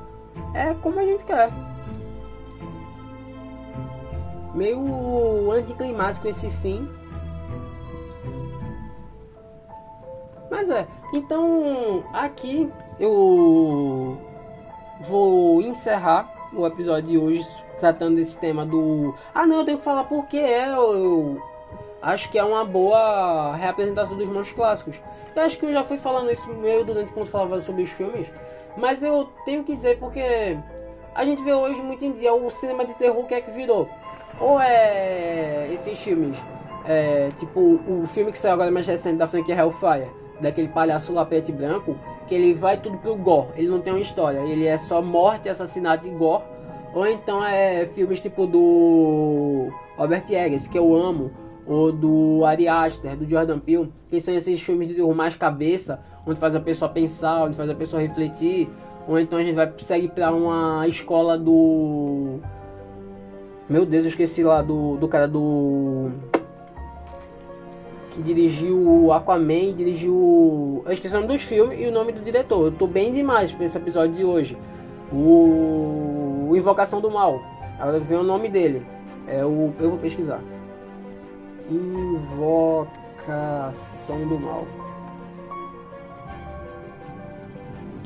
[0.54, 1.50] é como a gente quer.
[4.55, 6.88] Meio anticlimático esse fim.
[10.51, 14.18] Mas é, então aqui eu
[15.03, 17.48] vou encerrar o episódio de hoje
[17.78, 19.14] tratando desse tema do.
[19.34, 20.68] Ah, não, eu tenho que falar porque é.
[20.68, 21.40] Eu,
[22.03, 25.01] acho que é uma boa representação dos monstros clássicos.
[25.34, 28.30] Eu acho que eu já fui falando isso meio durante quando falava sobre os filmes.
[28.76, 30.57] Mas eu tenho que dizer porque
[31.14, 33.88] a gente vê hoje muito em dia o cinema de terror que é que virou.
[34.41, 36.43] Ou é esses filmes,
[36.86, 40.09] é, tipo o filme que saiu agora mais recente da franquia Hellfire,
[40.41, 43.93] daquele palhaço lá preto e branco, que ele vai tudo pro gore, ele não tem
[43.93, 46.45] uma história, ele é só morte, assassinato e gore.
[46.93, 51.30] Ou então é filmes tipo do Robert Eggers, que eu amo,
[51.66, 56.03] ou do Ari Aster, do Jordan Peele, que são esses filmes de terror mais cabeça,
[56.26, 58.68] onde faz a pessoa pensar, onde faz a pessoa refletir,
[59.07, 62.41] ou então a gente vai seguir para uma escola do
[63.70, 66.10] Meu Deus, eu esqueci lá do, do cara do
[68.10, 70.82] que dirigiu o Aquaman, dirigiu.
[70.84, 72.66] Eu esqueci o nome dos filmes e o nome do diretor.
[72.66, 74.58] Eu tô bem demais para esse episódio de hoje.
[75.12, 77.40] O o Invocação do Mal.
[77.78, 78.84] Agora vem o nome dele.
[79.28, 79.72] É o.
[79.78, 80.40] Eu vou pesquisar.
[81.70, 82.88] Invocação
[84.26, 84.66] do Mal.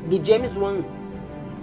[0.04, 0.84] Do James Wan.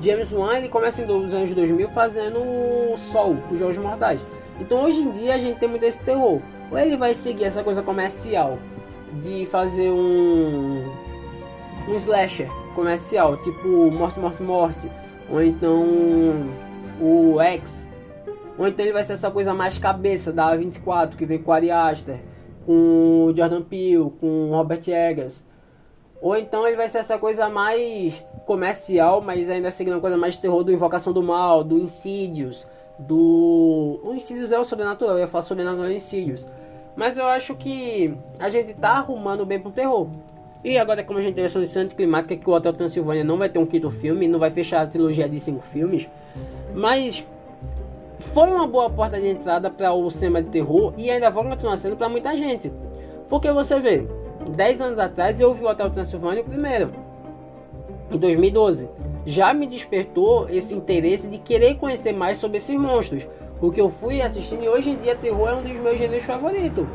[0.01, 4.19] James Wan ele começa nos anos 2000 fazendo o Sol, os Jogos Mortais.
[4.59, 6.41] Então hoje em dia a gente tem muito esse terror.
[6.71, 8.57] Ou ele vai seguir essa coisa comercial
[9.21, 10.83] de fazer um
[11.87, 14.91] um slasher comercial, tipo Morte, Morte, Morte,
[15.29, 15.83] ou então
[16.99, 17.85] o X,
[18.57, 21.53] ou então ele vai ser essa coisa mais cabeça da A24 que vem com o
[21.53, 22.19] Ari Aster,
[22.65, 25.43] com o Jordan Peele, com o Robert Eggers.
[26.21, 30.35] Ou então ele vai ser essa coisa mais comercial, mas ainda seguindo uma coisa mais
[30.35, 32.67] de terror do Invocação do Mal, do Insidious,
[32.99, 33.99] do.
[34.05, 36.45] O Insidious é o sobrenatural, eu ia falar sobrenatural Insidious.
[36.95, 40.07] Mas eu acho que a gente tá arrumando bem pro terror.
[40.63, 43.49] E agora, como a gente tem essa lição climática, que o Hotel Transilvânia não vai
[43.49, 46.07] ter um quinto filme, não vai fechar a trilogia de cinco filmes,
[46.75, 47.25] mas
[48.19, 51.77] foi uma boa porta de entrada para o cinema de terror e ainda vai continuar
[51.77, 52.71] sendo para muita gente.
[53.27, 54.05] Porque você vê,
[54.49, 56.91] 10 anos atrás eu vi o Hotel Transilvânia primeiro,
[58.11, 58.89] em 2012.
[59.25, 63.27] Já me despertou esse interesse de querer conhecer mais sobre esses monstros.
[63.61, 66.23] O que eu fui assistindo e hoje em dia terror é um dos meus gêneros
[66.23, 66.85] favoritos.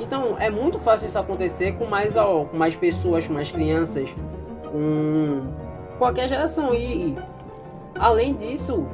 [0.00, 4.14] Então é muito fácil isso acontecer com mais, ó, com mais pessoas, com mais crianças,
[4.70, 5.42] com
[5.98, 6.74] qualquer geração.
[6.74, 7.16] E, e
[7.98, 8.86] além disso,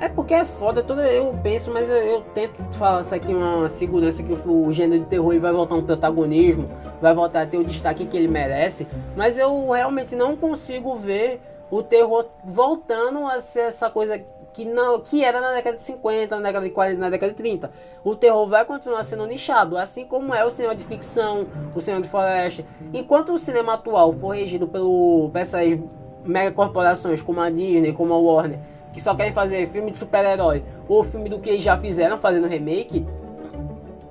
[0.00, 3.68] é porque é foda, toda eu penso, mas eu, eu tento falar isso aqui uma
[3.68, 6.68] segurança que o, o gênero de terror vai voltar um protagonismo,
[7.00, 8.86] vai voltar a ter o destaque que ele merece,
[9.16, 11.40] mas eu realmente não consigo ver
[11.70, 14.18] o terror voltando a ser essa coisa
[14.52, 17.36] que não que era na década de 50, na década de 40, na década de
[17.36, 17.70] 30.
[18.04, 22.02] O terror vai continuar sendo nichado, assim como é o cinema de ficção, o cinema
[22.02, 22.64] de floresta.
[22.92, 25.76] Enquanto o cinema atual for regido pelo, essas
[26.24, 28.60] megacorporações como a Disney, como a Warner,
[28.94, 32.46] que só querem fazer filme de super-herói ou filme do que eles já fizeram fazendo
[32.46, 33.06] remake,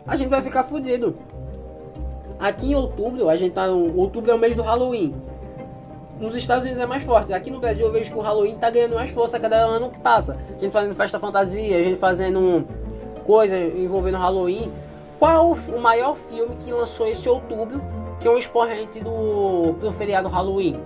[0.06, 1.18] a gente vai ficar fudido.
[2.40, 5.16] Aqui em outubro, a gente tá no, outubro é o mês do Halloween
[6.20, 7.34] nos Estados Unidos é mais forte.
[7.34, 10.00] Aqui no Brasil eu vejo que o Halloween tá ganhando mais força cada ano que
[10.00, 10.38] passa.
[10.58, 12.66] A gente fazendo festa fantasia, a gente fazendo
[13.26, 14.68] coisa envolvendo Halloween.
[15.20, 17.82] Qual o maior filme que lançou esse outubro,
[18.20, 20.80] que é um expoente do, do feriado Halloween?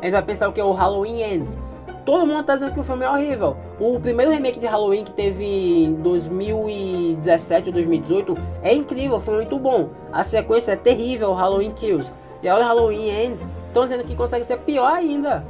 [0.00, 1.58] A gente vai pensar o que é o Halloween Ends.
[2.04, 3.56] Todo mundo tá dizendo que o filme é horrível.
[3.80, 5.44] O primeiro remake de Halloween que teve
[5.84, 9.88] em 2017 ou 2018 é incrível, foi muito bom.
[10.12, 12.12] A sequência é terrível, Halloween Kills.
[12.42, 15.44] E o Halloween Ends Estão dizendo que consegue ser pior ainda.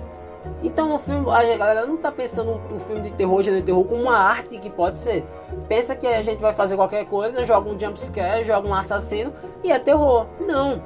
[0.62, 3.84] Então o filme, a galera não tá pensando o filme de terror, gênero de terror,
[3.84, 5.22] como uma arte que pode ser.
[5.68, 9.30] Pensa que a gente vai fazer qualquer coisa, joga um jump scare, joga um assassino
[9.62, 10.26] e é terror.
[10.40, 10.82] Não.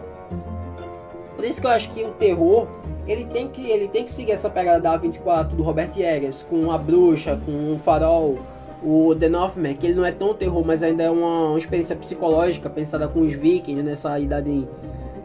[1.37, 2.67] Por isso que eu acho que o terror,
[3.09, 6.71] ele tem que, ele tem que seguir essa pegada da A24 do Robert Eggers, com
[6.71, 8.39] a bruxa, com o farol,
[8.83, 11.97] o The Northman, que ele não é tão terror, mas ainda é uma, uma experiência
[11.97, 14.69] psicológica pensada com os vikings nessa idade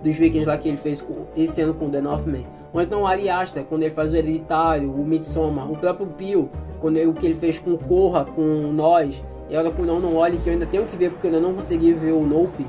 [0.04, 1.06] dos Vikings lá que ele fez
[1.36, 2.46] esse ano com The Northman.
[2.74, 6.50] Ou então o Ari Aster, quando ele faz o Hereditário, o Midsommar, o próprio Pio,
[6.82, 8.42] quando ele, o que ele fez com Corra, com
[8.74, 11.34] Nós, e agora com Não Não Olhe, que eu ainda tenho que ver porque eu
[11.34, 12.66] ainda não consegui ver o Nope.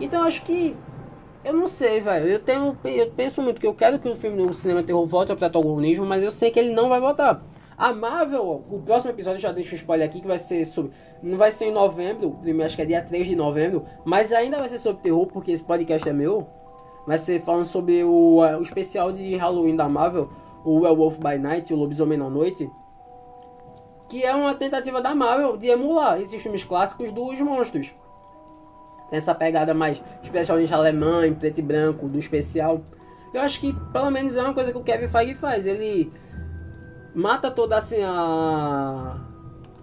[0.00, 0.76] Então acho que.
[1.48, 2.26] Eu não sei, velho.
[2.26, 2.76] Eu tenho.
[2.84, 6.04] Eu penso muito que eu quero que o filme do cinema terror volte ao protagonismo,
[6.04, 7.42] mas eu sei que ele não vai voltar.
[7.74, 10.92] A Marvel, o próximo episódio já deixo o spoiler aqui que vai ser sobre.
[11.22, 14.58] Não vai ser em novembro, primeiro acho que é dia 3 de novembro, mas ainda
[14.58, 16.46] vai ser sobre terror, porque esse podcast é meu.
[17.06, 20.28] Vai ser falando sobre o, o especial de Halloween da Marvel,
[20.66, 22.70] o Werewolf by Night, o Lobisomem na Noite.
[24.06, 27.94] Que é uma tentativa da Marvel de emular esses filmes clássicos dos monstros.
[29.10, 32.82] Tem essa pegada mais especialmente alemã, em preto e branco, do especial.
[33.32, 35.66] Eu acho que pelo menos é uma coisa que o Kevin Feige faz.
[35.66, 36.12] Ele
[37.14, 39.16] mata toda assim a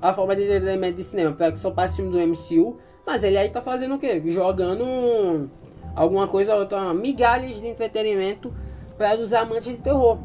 [0.01, 3.38] a forma de entretenimento de cinema para que só passe filme do MCU, mas ele
[3.38, 4.21] aí tá fazendo o quê?
[4.28, 5.49] Jogando
[5.95, 8.53] alguma coisa outra, migalhas de entretenimento
[8.97, 10.19] para os amantes de terror.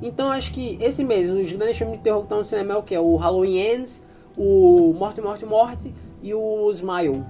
[0.00, 2.76] Então acho que esse mês os grandes filmes de terror que estão no cinema é
[2.76, 2.96] o que?
[2.96, 4.02] O Halloween Ends,
[4.36, 7.24] o Morte, Morte, Morte e o Smile,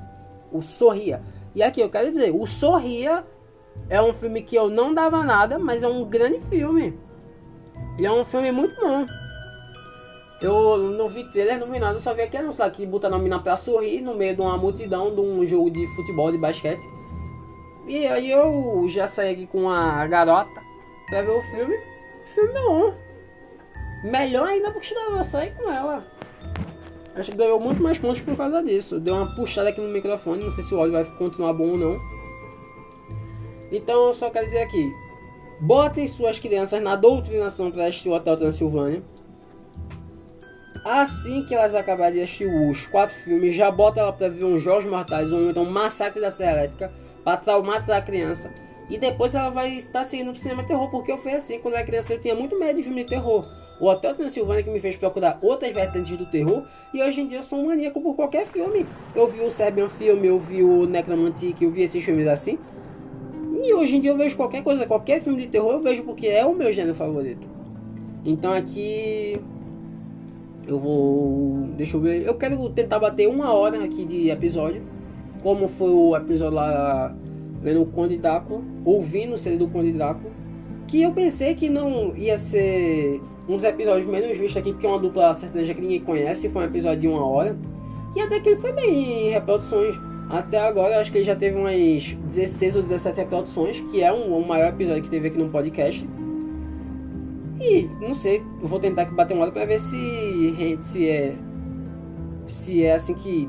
[0.52, 1.22] o Sorria.
[1.54, 3.24] E aqui eu quero dizer, o Sorria
[3.88, 6.98] é um filme que eu não dava nada, mas é um grande filme.
[7.96, 9.04] Ele é um filme muito bom.
[10.40, 13.10] Eu não vi trailer, não vi nada, eu só vi aquele anúncio lá que botar
[13.10, 16.38] nome na pra sorrir no meio de uma multidão de um jogo de futebol, de
[16.38, 16.80] basquete.
[17.88, 20.60] E aí eu já saí aqui com a garota
[21.08, 21.76] pra ver o filme.
[22.34, 22.94] filme bom.
[24.04, 26.04] Melhor ainda porque eu sair com ela.
[27.18, 29.00] Acho que ganhou muito mais pontos por causa disso.
[29.00, 31.78] Deu uma puxada aqui no microfone, não sei se o áudio vai continuar bom ou
[31.78, 31.98] não.
[33.72, 34.88] Então eu só quero dizer aqui,
[35.60, 39.02] Botem suas crianças na doutrinação para assistir o Hotel Transilvânia.
[40.84, 44.56] assim que elas acabarem de assistir os quatro filmes, já bota ela pra ver um
[44.56, 46.92] Jorge Mortais ou então um Massacre da Serra Elétrica
[47.24, 48.54] pra traumatizar a criança.
[48.88, 51.78] E depois ela vai estar seguindo pro cinema terror, porque eu fui assim, quando eu
[51.78, 53.44] era criança eu tinha muito medo de filme de terror.
[53.80, 57.38] O Hotel Transilvânia que me fez procurar outras vertentes do terror, e hoje em dia
[57.38, 58.86] eu sou um maníaco por qualquer filme.
[59.14, 62.58] Eu vi o Serbian Film, eu vi o Necromantic, eu vi esses filmes assim.
[63.62, 66.26] E hoje em dia eu vejo qualquer coisa, qualquer filme de terror eu vejo porque
[66.26, 67.46] é o meu gênero favorito.
[68.24, 69.36] Então aqui
[70.66, 71.68] eu vou.
[71.76, 72.26] Deixa eu ver.
[72.26, 74.82] Eu quero tentar bater uma hora aqui de episódio.
[75.42, 77.14] Como foi o episódio lá
[77.62, 80.30] vendo o Conde Drácula, ouvindo o CD do Conde Drácula.
[80.88, 84.90] Que eu pensei que não ia ser um dos episódios menos vistos aqui, porque é
[84.90, 86.48] uma dupla sertaneja que ninguém conhece.
[86.48, 87.56] Foi um episódio de uma hora.
[88.16, 89.94] E até que ele foi bem em reproduções.
[90.30, 94.36] Até agora, acho que ele já teve umas 16 ou 17 reproduções, que é um,
[94.36, 96.06] o maior episódio que teve aqui no podcast.
[97.60, 101.34] E não sei, vou tentar bater uma hora pra ver se, se é.
[102.48, 103.48] Se é assim que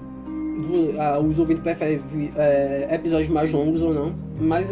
[1.21, 1.99] os ouvintes preferem
[2.35, 4.13] é, episódios mais longos ou não.
[4.39, 4.69] Mas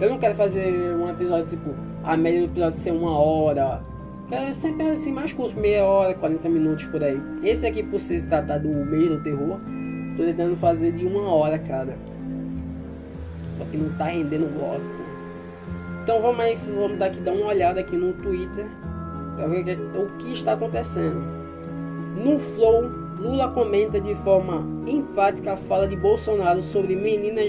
[0.00, 1.74] eu, não quero fazer um episódio tipo.
[2.02, 3.82] A média do episódio ser uma hora.
[4.28, 7.20] Quero sempre assim mais curto, meia hora, 40 minutos por aí.
[7.42, 9.58] Esse aqui, por se tratar do mês do terror,
[10.16, 11.96] tô tentando fazer de uma hora cada.
[13.58, 15.04] Só que não tá rendendo bloco.
[16.02, 18.66] Então vamos aí, vamos daqui dar uma olhada aqui no Twitter
[19.36, 21.22] para ver o que está acontecendo.
[22.22, 27.46] No Flow, Lula comenta de forma enfática a fala de Bolsonaro sobre meninas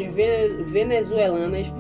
[0.67, 1.71] venezuelanas.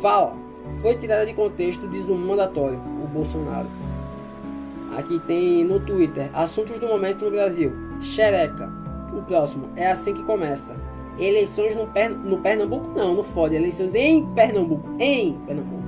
[0.00, 0.34] Fala,
[0.82, 3.66] foi tirada de contexto, diz o mandatório, o Bolsonaro.
[4.96, 7.72] Aqui tem no Twitter, assuntos do momento no Brasil.
[8.02, 8.70] Xereca.
[9.16, 10.76] O próximo, é assim que começa.
[11.18, 12.10] Eleições no, per...
[12.10, 13.54] no Pernambuco não, não fode.
[13.54, 14.88] Eleições em Pernambuco.
[14.98, 15.84] Em Pernambuco.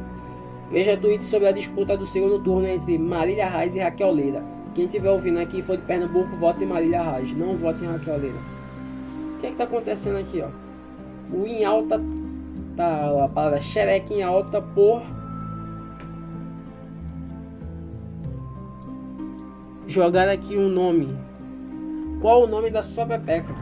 [0.71, 4.43] Veja tweet sobre a disputa do segundo turno entre Marília Reis e Raquel Leira.
[4.75, 7.37] Quem estiver ouvindo aqui for de Pernambuco, vote em Marília Reis.
[7.37, 8.39] Não vote em Raquel Leira.
[9.37, 10.49] O que é que tá acontecendo aqui, ó?
[11.35, 12.01] O em alta
[12.79, 15.03] tá a palavra xereca em alta por
[19.89, 21.19] jogar aqui um nome.
[22.21, 23.53] Qual o nome da sua pepeca?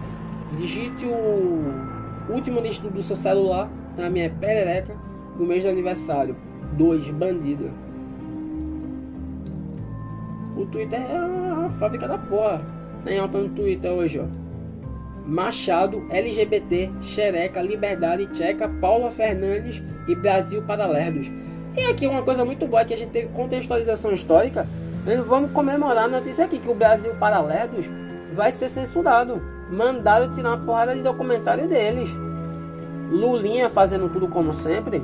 [0.58, 4.94] digite o último dígito do seu celular na minha perereca
[5.38, 6.36] no mês do aniversário.
[6.74, 7.10] 2.
[7.10, 7.70] Bandido.
[10.56, 12.58] O Twitter é a fábrica da porra.
[13.02, 14.45] Tem alta no Twitter hoje, ó.
[15.26, 21.30] Machado, LGBT, Xereca, Liberdade, Tcheca, Paula Fernandes e Brasil para Lerdos.
[21.76, 24.66] E aqui uma coisa muito boa é que a gente teve contextualização histórica.
[25.26, 27.86] Vamos comemorar a notícia aqui que o Brasil para Lerdos
[28.32, 32.08] vai ser censurado mandaram tirar uma porrada de documentário deles.
[33.10, 35.02] Lulinha fazendo tudo como sempre.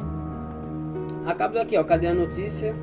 [1.26, 1.84] Acaba aqui, ó.
[1.84, 2.74] Cadê a notícia?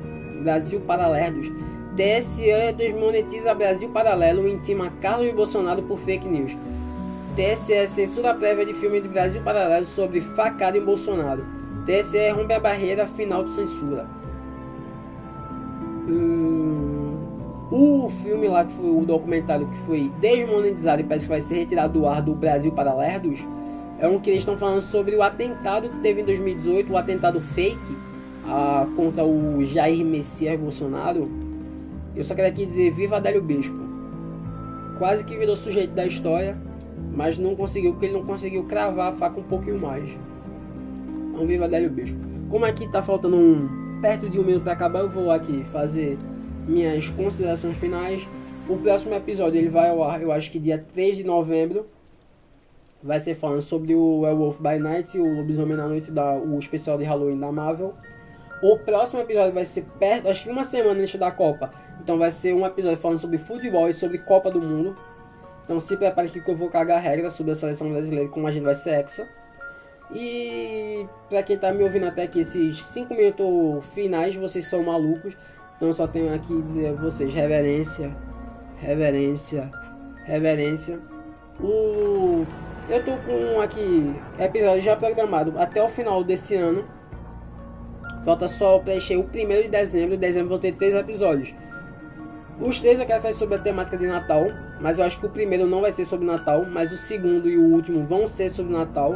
[0.42, 1.50] Brasil Paralelos.
[1.96, 6.56] TSE desmonetiza Brasil Paralelo e intima Carlos Bolsonaro por fake news.
[7.36, 11.44] TSE censura prévia de filme de Brasil Paralelo sobre facada em Bolsonaro.
[11.86, 14.06] TSE rompe a barreira final de censura.
[16.08, 16.50] Hum...
[17.70, 21.58] O filme lá, que foi o documentário que foi desmonetizado e parece que vai ser
[21.58, 23.38] retirado do ar do Brasil para Lerdos,
[24.00, 27.40] é um que eles estão falando sobre o atentado que teve em 2018, o atentado
[27.40, 27.78] fake
[28.44, 31.30] a, contra o Jair Messias Bolsonaro.
[32.16, 33.78] Eu só quero aqui dizer viva Adélio Bispo.
[34.98, 36.56] Quase que virou sujeito da história,
[37.12, 40.08] mas não conseguiu, porque ele não conseguiu cravar a faca um pouquinho mais.
[41.30, 42.18] Então viva Adélio Bispo.
[42.50, 46.18] Como aqui tá faltando um perto de um minuto para acabar, eu vou aqui fazer
[46.66, 48.26] minhas considerações finais.
[48.68, 51.86] O próximo episódio ele vai ao ar, eu acho que dia 3 de novembro.
[53.02, 56.98] Vai ser falando sobre o Werewolf by Night, o Lobisomem na Noite, da, o especial
[56.98, 57.94] de Halloween da Marvel.
[58.62, 61.72] O próximo episódio vai ser perto, acho que uma semana antes da Copa.
[62.02, 64.94] Então vai ser um episódio falando sobre futebol e sobre Copa do Mundo.
[65.70, 68.64] Então se prepare que eu vou cagar regras sobre a seleção brasileira como a gente
[68.64, 69.28] vai ser hexa.
[70.12, 75.36] E pra quem tá me ouvindo até aqui, esses 5 minutos finais, vocês são malucos.
[75.76, 78.12] Então eu só tenho aqui dizer a vocês reverência,
[78.78, 79.70] reverência,
[80.24, 80.98] reverência.
[81.60, 82.44] O
[82.88, 86.84] eu tô com aqui episódio já programado até o final desse ano.
[88.24, 90.16] Falta só preencher o primeiro de dezembro.
[90.16, 91.54] Em dezembro vou ter três episódios.
[92.58, 94.46] Os três eu quero fazer sobre a temática de Natal,
[94.80, 97.56] mas eu acho que o primeiro não vai ser sobre Natal, mas o segundo e
[97.56, 99.14] o último vão ser sobre Natal.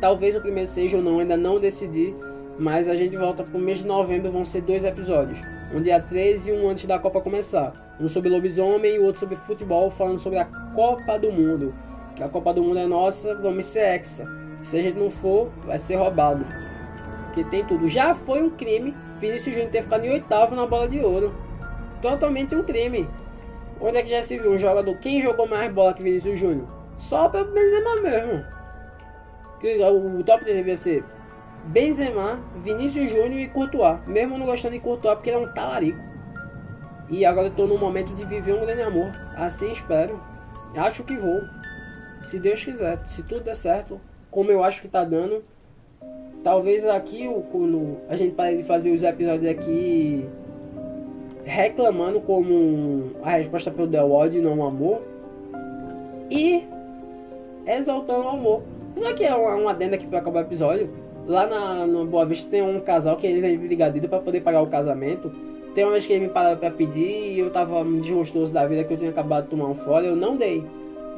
[0.00, 2.14] Talvez o primeiro seja ou não, ainda não decidi,
[2.58, 5.38] mas a gente volta pro mês de novembro, vão ser dois episódios
[5.74, 7.72] um dia 13 e um antes da Copa começar.
[8.00, 11.74] Um sobre lobisomem e outro sobre futebol, falando sobre a Copa do Mundo.
[12.14, 14.24] Que a Copa do Mundo é nossa, vamos ser hexa.
[14.62, 16.46] Se a gente não for, vai ser roubado.
[17.26, 17.88] Porque tem tudo.
[17.88, 21.34] Já foi um crime Vinícius Júnior ter ficado em oitavo na bola de ouro.
[22.00, 23.08] Totalmente um crime.
[23.80, 24.96] Onde é que já se viu um jogador?
[24.98, 26.66] Quem jogou mais bola que Vinícius Júnior?
[26.98, 28.44] Só para Benzema mesmo.
[30.18, 31.04] O top deveria ser
[31.66, 34.06] Benzema, Vinícius Júnior e Courtois.
[34.06, 35.98] Mesmo não gostando de Courtois porque ele é um talarico.
[37.08, 39.10] E agora estou no momento de viver um grande amor.
[39.36, 40.20] Assim espero.
[40.76, 41.42] Acho que vou.
[42.22, 42.98] Se Deus quiser.
[43.08, 44.00] Se tudo der certo,
[44.30, 45.42] como eu acho que está dando.
[46.42, 50.28] Talvez aqui, quando a gente pare de fazer os episódios aqui
[51.44, 55.02] reclamando como a resposta pelo The World não o amor.
[56.30, 56.64] E
[57.66, 58.62] exaltando o amor.
[58.96, 60.88] Isso aqui é uma, uma adenda aqui para acabar o episódio.
[61.26, 64.62] Lá na, no Boa Vista tem um casal que ele vem brigadeiro para poder pagar
[64.62, 65.32] o casamento.
[65.74, 68.84] Tem uma vez que ele me parou para pedir e eu tava desgostoso da vida
[68.84, 70.64] que eu tinha acabado de tomar um fora, eu não dei.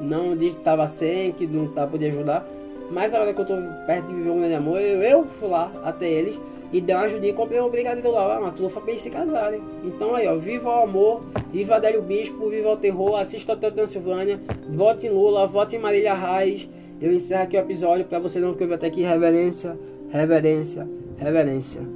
[0.01, 2.47] Não disse que tava sem, que não tava podia ajudar.
[2.91, 3.55] Mas a hora que eu tô
[3.87, 6.39] perto de viver um grande amor, eu, eu fui lá até eles
[6.73, 9.61] e dei uma ajudinha e comprei um brigadeiro lá, uma trufa pra eles se casarem.
[9.85, 14.41] Então aí, ó, viva o amor, viva Adélio Bispo, viva o terror, assista Hotel Transilvânia,
[14.69, 16.69] vote em Lula, vote em Marília Reis.
[17.01, 19.79] Eu encerro aqui o episódio para você não que até aqui, reverência,
[20.11, 20.89] reverência,
[21.19, 21.96] reverência.